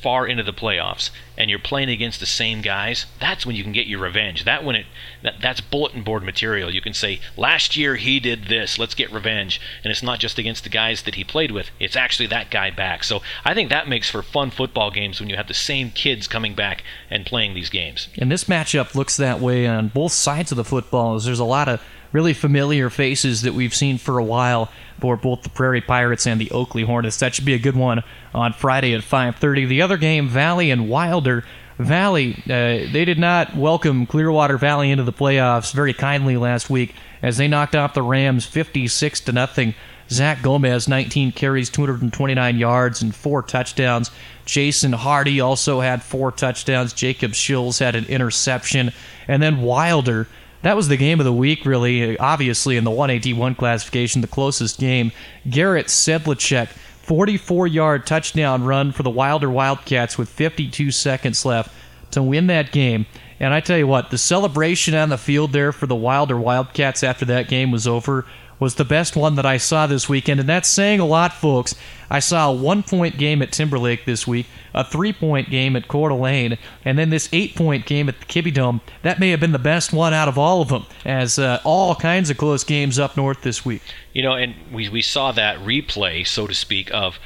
[0.04, 3.72] far into the playoffs and you're playing against the same guys, that's when you can
[3.72, 4.44] get your revenge.
[4.44, 4.84] That when it
[5.22, 6.70] that, that's bulletin board material.
[6.70, 9.62] You can say last year he did this, let's get revenge.
[9.82, 12.70] And it's not just against the guys that he played with, it's actually that guy
[12.70, 13.02] back.
[13.02, 16.28] So I think that makes for fun football games when you have the same kids
[16.28, 18.08] coming back and playing these games.
[18.18, 21.18] And this matchup looks that way on both sides of the football.
[21.18, 21.80] There's a lot of
[22.14, 26.40] really familiar faces that we've seen for a while for both the Prairie Pirates and
[26.40, 27.18] the Oakley Hornets.
[27.18, 28.02] That should be a good one
[28.32, 29.66] on Friday at 5:30.
[29.66, 31.44] The other game, Valley and Wilder.
[31.76, 36.94] Valley, uh, they did not welcome Clearwater Valley into the playoffs very kindly last week
[37.20, 39.74] as they knocked off the Rams 56 to nothing.
[40.08, 44.12] Zach Gomez, 19 carries, 229 yards, and four touchdowns.
[44.44, 46.92] Jason Hardy also had four touchdowns.
[46.92, 48.92] Jacob Schills had an interception.
[49.26, 50.28] And then Wilder,
[50.64, 52.18] that was the game of the week, really.
[52.18, 55.12] Obviously, in the 1A D1 classification, the closest game.
[55.48, 56.68] Garrett Sedlacek,
[57.02, 61.70] 44 yard touchdown run for the Wilder Wildcats with 52 seconds left
[62.12, 63.04] to win that game.
[63.38, 67.02] And I tell you what, the celebration on the field there for the Wilder Wildcats
[67.02, 68.24] after that game was over
[68.58, 71.74] was the best one that I saw this weekend, and that's saying a lot, folks.
[72.10, 75.88] I saw a one point game at Timberlake this week, a three point game at
[75.88, 78.80] Coeur d'Alene, and then this eight point game at the Kibbie Dome.
[79.02, 81.94] That may have been the best one out of all of them, as uh, all
[81.94, 83.82] kinds of close games up north this week.
[84.12, 87.18] You know, and we, we saw that replay, so to speak, of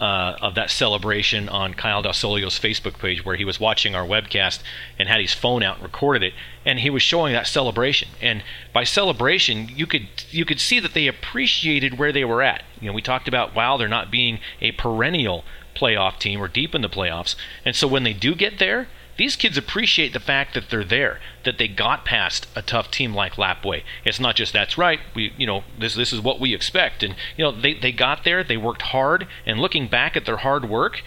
[0.00, 4.60] uh, of that celebration on Kyle Dasolio's Facebook page, where he was watching our webcast
[4.98, 6.34] and had his phone out and recorded it,
[6.64, 8.08] and he was showing that celebration.
[8.20, 8.42] And
[8.72, 12.62] by celebration, you could you could see that they appreciated where they were at.
[12.80, 15.44] You know, we talked about wow, they're not being a perennial
[15.76, 18.88] playoff team or deep in the playoffs, and so when they do get there,
[19.20, 23.14] these kids appreciate the fact that they're there, that they got past a tough team
[23.14, 23.82] like Lapwai.
[24.02, 27.14] It's not just that's right, we you know this this is what we expect, and
[27.36, 30.70] you know they they got there, they worked hard, and looking back at their hard
[30.70, 31.02] work.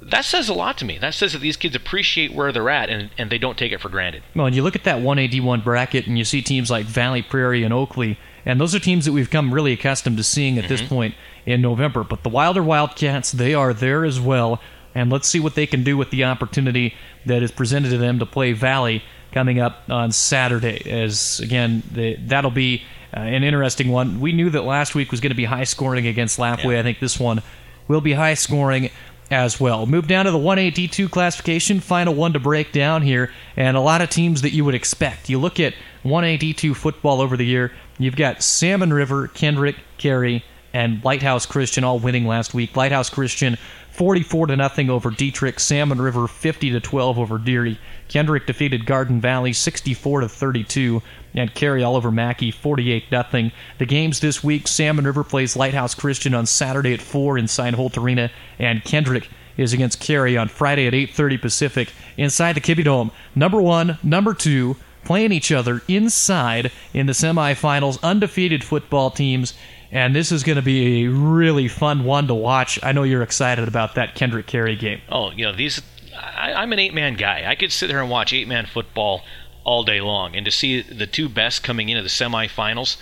[0.00, 0.98] That says a lot to me.
[0.98, 3.80] That says that these kids appreciate where they're at and, and they don't take it
[3.80, 4.22] for granted.
[4.36, 7.22] Well, and you look at that 1A D1 bracket and you see teams like Valley
[7.22, 10.68] Prairie and Oakley, and those are teams that we've come really accustomed to seeing at
[10.68, 10.94] this mm-hmm.
[10.94, 11.14] point
[11.46, 12.04] in November.
[12.04, 14.60] But the Wilder Wildcats, they are there as well
[14.96, 16.94] and let's see what they can do with the opportunity
[17.26, 20.90] that is presented to them to play Valley coming up on Saturday.
[20.90, 22.82] As again, the, that'll be
[23.14, 24.20] uh, an interesting one.
[24.20, 26.72] We knew that last week was going to be high scoring against Lapwai.
[26.72, 26.80] Yeah.
[26.80, 27.42] I think this one
[27.88, 28.88] will be high scoring
[29.30, 29.84] as well.
[29.84, 33.80] Move down to the 1A D2 classification, final one to break down here, and a
[33.80, 35.28] lot of teams that you would expect.
[35.28, 35.74] You look at
[36.06, 40.42] 1A D2 football over the year, you've got Salmon River, Kendrick, Carey,
[40.72, 42.76] and Lighthouse Christian all winning last week.
[42.76, 43.58] Lighthouse Christian
[43.96, 47.78] 44 to nothing over Dietrich, Salmon River 50 to 12 over Deary.
[48.08, 51.00] Kendrick defeated Garden Valley 64 to 32
[51.34, 53.52] and Carey Oliver Mackay 48 nothing.
[53.78, 57.96] The games this week, Salmon River plays Lighthouse Christian on Saturday at 4 inside Holt
[57.96, 61.88] Arena and Kendrick is against Carey on Friday at 8:30 Pacific
[62.18, 63.10] inside the Kibbie Dome.
[63.34, 64.76] Number 1, number 2
[65.06, 69.54] playing each other inside in the semifinals, undefeated football teams
[69.90, 72.78] and this is going to be a really fun one to watch.
[72.82, 75.00] I know you're excited about that Kendrick Carey game.
[75.08, 75.82] Oh, you know, these.
[76.14, 77.44] I, I'm an eight man guy.
[77.46, 79.22] I could sit there and watch eight man football
[79.64, 80.34] all day long.
[80.36, 82.96] And to see the two best coming into the semifinals,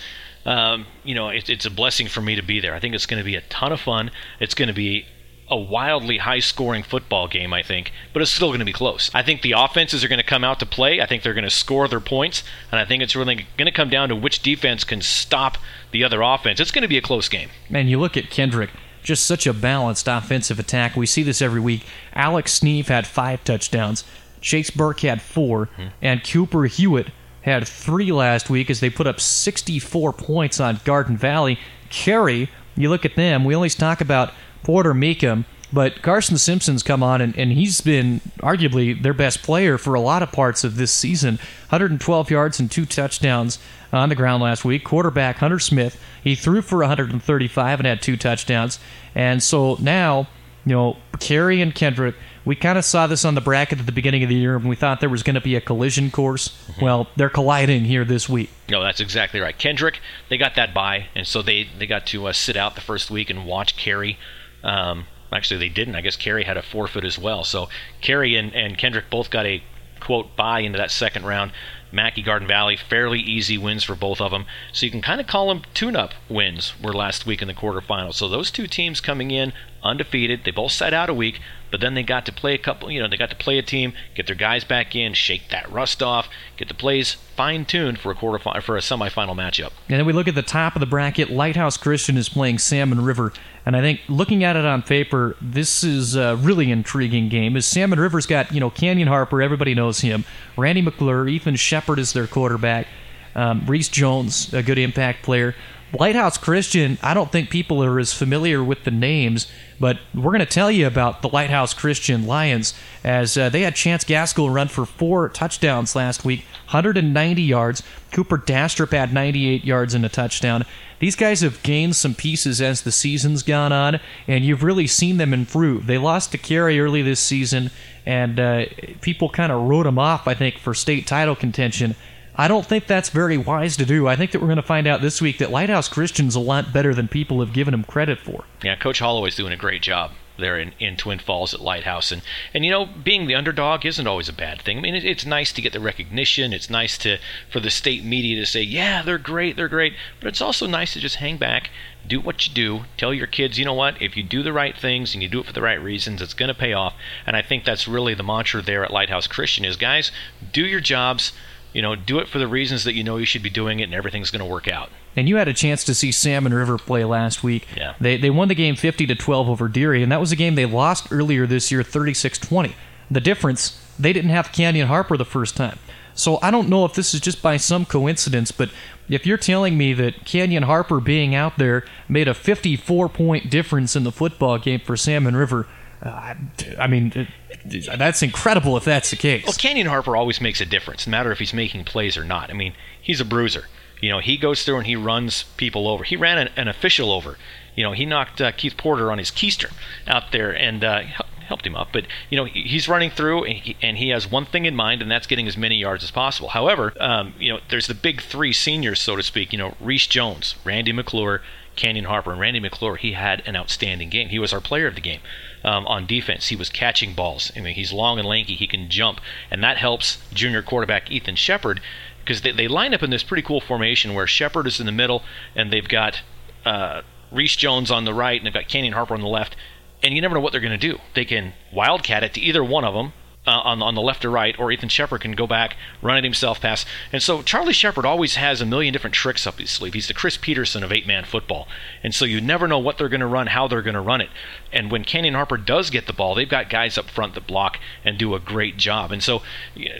[0.45, 2.75] um, you know, it, it's a blessing for me to be there.
[2.75, 4.11] I think it's going to be a ton of fun.
[4.39, 5.05] It's going to be
[5.49, 9.11] a wildly high scoring football game, I think, but it's still going to be close.
[9.13, 11.01] I think the offenses are going to come out to play.
[11.01, 13.71] I think they're going to score their points, and I think it's really going to
[13.71, 15.57] come down to which defense can stop
[15.91, 16.59] the other offense.
[16.59, 17.49] It's going to be a close game.
[17.69, 18.71] Man, you look at Kendrick,
[19.03, 20.95] just such a balanced offensive attack.
[20.95, 21.85] We see this every week.
[22.13, 24.03] Alex Sneeve had five touchdowns,
[24.41, 25.87] Chase Burke had 4 mm-hmm.
[26.01, 27.09] and Cooper Hewitt
[27.41, 31.59] had three last week as they put up 64 points on Garden Valley.
[31.89, 34.33] Carey, you look at them, we always talk about
[34.65, 39.77] Porter Meekum, but Carson Simpson's come on, and, and he's been arguably their best player
[39.77, 41.35] for a lot of parts of this season.
[41.69, 43.59] 112 yards and two touchdowns
[43.93, 44.83] on the ground last week.
[44.83, 48.79] Quarterback Hunter Smith, he threw for 135 and had two touchdowns.
[49.13, 50.27] And so now,
[50.65, 53.91] you know, Carey and Kendrick, we kind of saw this on the bracket at the
[53.91, 56.49] beginning of the year, and we thought there was going to be a collision course.
[56.49, 56.85] Mm-hmm.
[56.85, 58.49] Well, they're colliding here this week.
[58.67, 59.55] No, that's exactly right.
[59.55, 59.99] Kendrick,
[60.29, 63.11] they got that bye, and so they, they got to uh, sit out the first
[63.11, 64.17] week and watch Carey.
[64.65, 65.95] Um, actually, they didn't.
[65.95, 67.45] I guess Carey had a forfeit as well.
[67.45, 67.69] So
[68.01, 69.63] Carey and, and Kendrick both got a
[70.01, 71.51] quote bye into that second round.
[71.91, 74.45] Mackay Garden Valley, fairly easy wins for both of them.
[74.73, 76.73] So you can kind of call them tune-up wins.
[76.83, 78.15] Were last week in the quarterfinals.
[78.15, 80.41] So those two teams coming in undefeated.
[80.43, 81.39] They both sat out a week,
[81.71, 82.91] but then they got to play a couple.
[82.91, 85.71] You know, they got to play a team, get their guys back in, shake that
[85.71, 89.71] rust off, get the plays fine-tuned for a quarter for a semifinal matchup.
[89.87, 91.29] And then we look at the top of the bracket.
[91.29, 93.31] Lighthouse Christian is playing Salmon River,
[93.65, 97.57] and I think looking at it on paper, this is a really intriguing game.
[97.57, 100.23] As Salmon River's got you know Canyon Harper, everybody knows him.
[100.55, 102.87] Randy McClure, Ethan Shepard is their quarterback.
[103.35, 105.55] Um, Reese Jones, a good impact player.
[105.95, 109.47] Lighthouse Christian, I don't think people are as familiar with the names,
[109.79, 112.73] but we're going to tell you about the Lighthouse Christian Lions
[113.03, 117.83] as uh, they had Chance Gaskell run for four touchdowns last week, 190 yards.
[118.11, 120.65] Cooper Dastrup had 98 yards and a touchdown.
[120.99, 125.17] These guys have gained some pieces as the season's gone on, and you've really seen
[125.17, 125.87] them improve.
[125.87, 127.69] They lost to Carey early this season,
[128.05, 128.65] and uh,
[129.01, 131.95] people kind of wrote them off, I think, for state title contention.
[132.37, 134.07] I don't think that's very wise to do.
[134.07, 136.73] I think that we're going to find out this week that Lighthouse Christian's a lot
[136.73, 138.43] better than people have given him credit for.
[138.61, 142.11] Yeah, Coach Holloway's doing a great job there in, in Twin Falls at Lighthouse.
[142.11, 142.21] And,
[142.53, 144.77] and, you know, being the underdog isn't always a bad thing.
[144.77, 146.51] I mean, it, it's nice to get the recognition.
[146.51, 147.19] It's nice to
[147.49, 149.93] for the state media to say, yeah, they're great, they're great.
[150.19, 151.69] But it's also nice to just hang back,
[152.05, 154.77] do what you do, tell your kids, you know what, if you do the right
[154.77, 156.95] things and you do it for the right reasons, it's going to pay off.
[157.25, 160.11] And I think that's really the mantra there at Lighthouse Christian is, guys,
[160.51, 161.31] do your jobs
[161.75, 163.83] you know, do it for the reasons that you know you should be doing it,
[163.83, 164.89] and everything's going to work out.
[165.17, 167.67] And you had a chance to see Salmon River play last week.
[167.75, 167.95] Yeah.
[167.99, 170.55] They they won the game 50 to 12 over Deary, and that was a game
[170.55, 172.73] they lost earlier this year 36-20.
[173.11, 175.77] The difference, they didn't have Canyon Harper the first time.
[176.13, 178.69] So I don't know if this is just by some coincidence, but
[179.09, 183.97] if you're telling me that Canyon Harper being out there made a 54 point difference
[183.97, 185.67] in the football game for Salmon River,
[186.01, 186.33] uh,
[186.79, 187.27] I mean,
[187.65, 189.45] that's incredible if that's the case.
[189.45, 192.49] Well, Canyon Harper always makes a difference, no matter if he's making plays or not.
[192.49, 193.65] I mean, he's a bruiser.
[194.01, 196.03] You know, he goes through and he runs people over.
[196.03, 197.37] He ran an, an official over.
[197.75, 199.71] You know, he knocked uh, Keith Porter on his keister
[200.07, 201.03] out there and uh,
[201.47, 201.89] helped him up.
[201.91, 205.01] But you know, he's running through and he, and he, has one thing in mind,
[205.01, 206.49] and that's getting as many yards as possible.
[206.49, 209.51] However, um, you know, there's the big three seniors, so to speak.
[209.51, 211.41] You know, Reese Jones, Randy McClure,
[211.75, 212.95] Canyon Harper, and Randy McClure.
[212.95, 214.29] He had an outstanding game.
[214.29, 215.21] He was our player of the game
[215.63, 216.47] um, on defense.
[216.47, 217.51] He was catching balls.
[217.55, 218.55] I mean, he's long and lanky.
[218.55, 219.19] He can jump,
[219.51, 221.81] and that helps junior quarterback Ethan Shepard
[222.19, 224.91] because they, they line up in this pretty cool formation where Shepard is in the
[224.91, 225.23] middle,
[225.55, 226.21] and they've got
[226.65, 227.01] uh,
[227.31, 229.55] Reese Jones on the right, and they've got Canyon Harper on the left.
[230.03, 230.99] And you never know what they're going to do.
[231.13, 233.13] They can wildcat it to either one of them,
[233.47, 236.23] uh, on, on the left or right, or Ethan Shepard can go back, run it
[236.23, 236.85] himself, pass.
[237.11, 239.93] And so Charlie Shepard always has a million different tricks up his sleeve.
[239.93, 241.67] He's the Chris Petersen of eight man football.
[242.03, 244.21] And so you never know what they're going to run, how they're going to run
[244.21, 244.29] it.
[244.71, 247.79] And when Canyon Harper does get the ball, they've got guys up front that block
[248.03, 249.11] and do a great job.
[249.11, 249.41] And so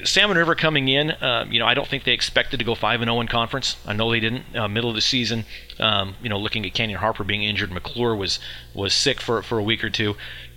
[0.03, 3.01] Salmon River coming in, uh, you know, I don't think they expected to go 5
[3.01, 3.77] and 0 in conference.
[3.85, 4.55] I know they didn't.
[4.55, 5.45] Uh, middle of the season,
[5.79, 8.39] um, you know, looking at Canyon Harper being injured, McClure was
[8.73, 10.15] was sick for for a week or two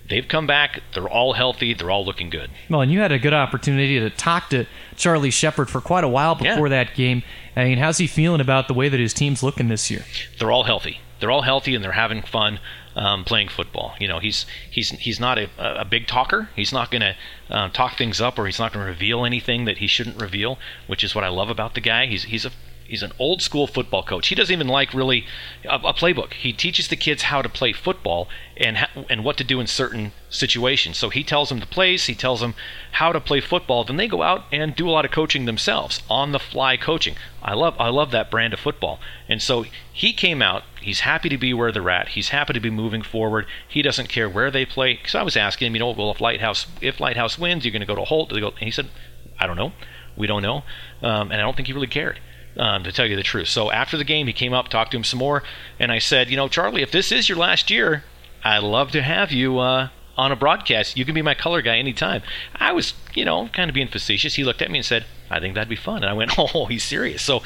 [0.08, 0.82] they've come back.
[0.94, 1.74] They're all healthy.
[1.74, 2.50] They're all looking good.
[2.70, 6.08] Well, and you had a good opportunity to talk to Charlie Shepard for quite a
[6.08, 6.84] while before Yeah.
[6.84, 7.22] that game.
[7.56, 10.04] I mean, how's he feeling about the way that his team's looking this year?
[10.38, 11.00] They're all healthy.
[11.20, 12.60] They're all healthy and they're having fun
[12.94, 13.94] um, playing football.
[14.00, 16.48] You know, he's he's he's not a, a big talker.
[16.56, 17.16] He's not going to
[17.50, 20.58] uh, talk things up or he's not going to reveal anything that he shouldn't reveal,
[20.86, 22.06] which is what I love about the guy.
[22.06, 22.50] He's he's a
[22.88, 24.28] He's an old school football coach.
[24.28, 25.26] He doesn't even like really
[25.62, 26.32] a, a playbook.
[26.32, 29.66] He teaches the kids how to play football and ha- and what to do in
[29.66, 30.96] certain situations.
[30.96, 32.54] So he tells them the plays, he tells them
[32.92, 33.84] how to play football.
[33.84, 37.16] Then they go out and do a lot of coaching themselves, on the fly coaching.
[37.42, 39.00] I love I love that brand of football.
[39.28, 40.62] And so he came out.
[40.80, 42.08] He's happy to be where they're at.
[42.08, 43.44] He's happy to be moving forward.
[43.68, 44.94] He doesn't care where they play.
[44.94, 47.80] Because I was asking him, you know, well if Lighthouse if Lighthouse wins, you're going
[47.80, 48.32] to go to Holt.
[48.32, 48.88] And he said,
[49.38, 49.72] I don't know.
[50.16, 50.64] We don't know.
[51.02, 52.18] Um, and I don't think he really cared
[52.58, 53.48] um, to tell you the truth.
[53.48, 55.42] So after the game, he came up, talked to him some more,
[55.78, 58.04] and I said, you know, Charlie, if this is your last year,
[58.44, 60.96] I'd love to have you uh, on a broadcast.
[60.96, 62.22] You can be my color guy anytime.
[62.54, 64.34] I was, you know, kind of being facetious.
[64.34, 65.98] He looked at me and said, I think that'd be fun.
[65.98, 67.22] And I went, oh, he's serious.
[67.22, 67.42] So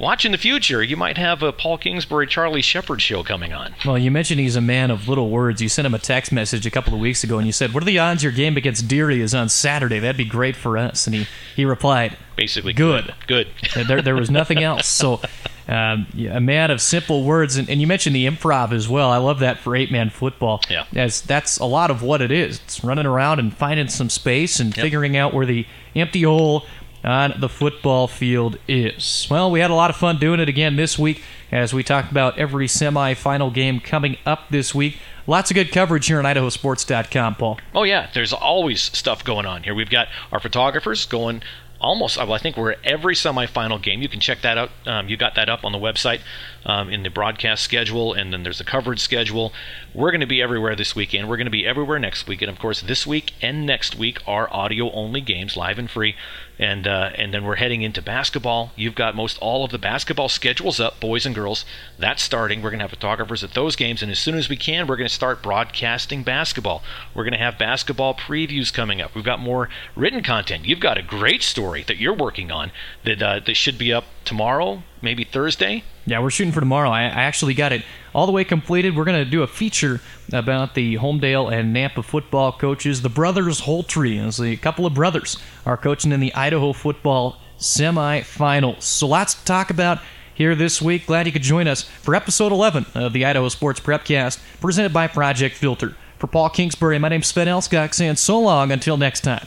[0.00, 3.74] watch in the future, you might have a Paul Kingsbury, Charlie Shepard show coming on.
[3.84, 5.60] Well, you mentioned he's a man of little words.
[5.62, 7.82] You sent him a text message a couple of weeks ago and you said, What
[7.82, 9.98] are the odds your game against Deary is on Saturday?
[9.98, 11.06] That'd be great for us.
[11.06, 13.14] And he, he replied, Basically, Good.
[13.26, 13.48] Good.
[13.88, 14.86] there, there was nothing else.
[14.86, 15.20] So,
[15.68, 17.56] um, yeah, a man of simple words.
[17.56, 19.10] And, and you mentioned the improv as well.
[19.10, 20.60] I love that for eight man football.
[20.68, 20.86] Yeah.
[20.96, 22.60] As that's a lot of what it is.
[22.64, 24.82] It's running around and finding some space and Yep.
[24.82, 26.64] figuring out where the empty hole
[27.04, 29.26] on the football field is.
[29.30, 32.10] Well, we had a lot of fun doing it again this week as we talked
[32.10, 34.98] about every semifinal game coming up this week.
[35.26, 37.58] Lots of good coverage here on IdahoSports.com, Paul.
[37.74, 39.74] Oh yeah, there's always stuff going on here.
[39.74, 41.42] We've got our photographers going
[41.80, 42.16] almost.
[42.16, 44.02] Well, I think we're at every semifinal game.
[44.02, 44.70] You can check that out.
[44.86, 46.20] Um, you got that up on the website
[46.64, 49.52] um, in the broadcast schedule, and then there's a coverage schedule.
[49.94, 51.28] We're going to be everywhere this weekend.
[51.28, 54.18] We're going to be everywhere next week, and of course, this week and next week
[54.26, 56.14] are audio-only games, live and free.
[56.58, 58.72] And uh, and then we're heading into basketball.
[58.76, 61.64] You've got most all of the basketball schedules up, boys and girls.
[61.98, 62.62] That's starting.
[62.62, 64.96] We're going to have photographers at those games, and as soon as we can, we're
[64.96, 66.82] going to start broadcasting basketball.
[67.14, 69.14] We're going to have basketball previews coming up.
[69.14, 70.66] We've got more written content.
[70.66, 72.70] You've got a great story that you're working on
[73.04, 75.82] that uh, that should be up tomorrow, maybe Thursday.
[76.04, 76.90] Yeah, we're shooting for tomorrow.
[76.90, 78.96] I, I actually got it all the way completed.
[78.96, 80.00] We're going to do a feature
[80.32, 83.02] about the Homedale and Nampa football coaches.
[83.02, 88.82] The brothers Holtree, as a couple of brothers, are coaching in the Idaho football semifinals.
[88.82, 90.00] So lots to talk about
[90.34, 91.06] here this week.
[91.06, 95.06] Glad you could join us for episode 11 of the Idaho Sports Prepcast, presented by
[95.06, 95.94] Project Filter.
[96.18, 99.46] For Paul Kingsbury, my name's Sven Alskog, saying so long until next time.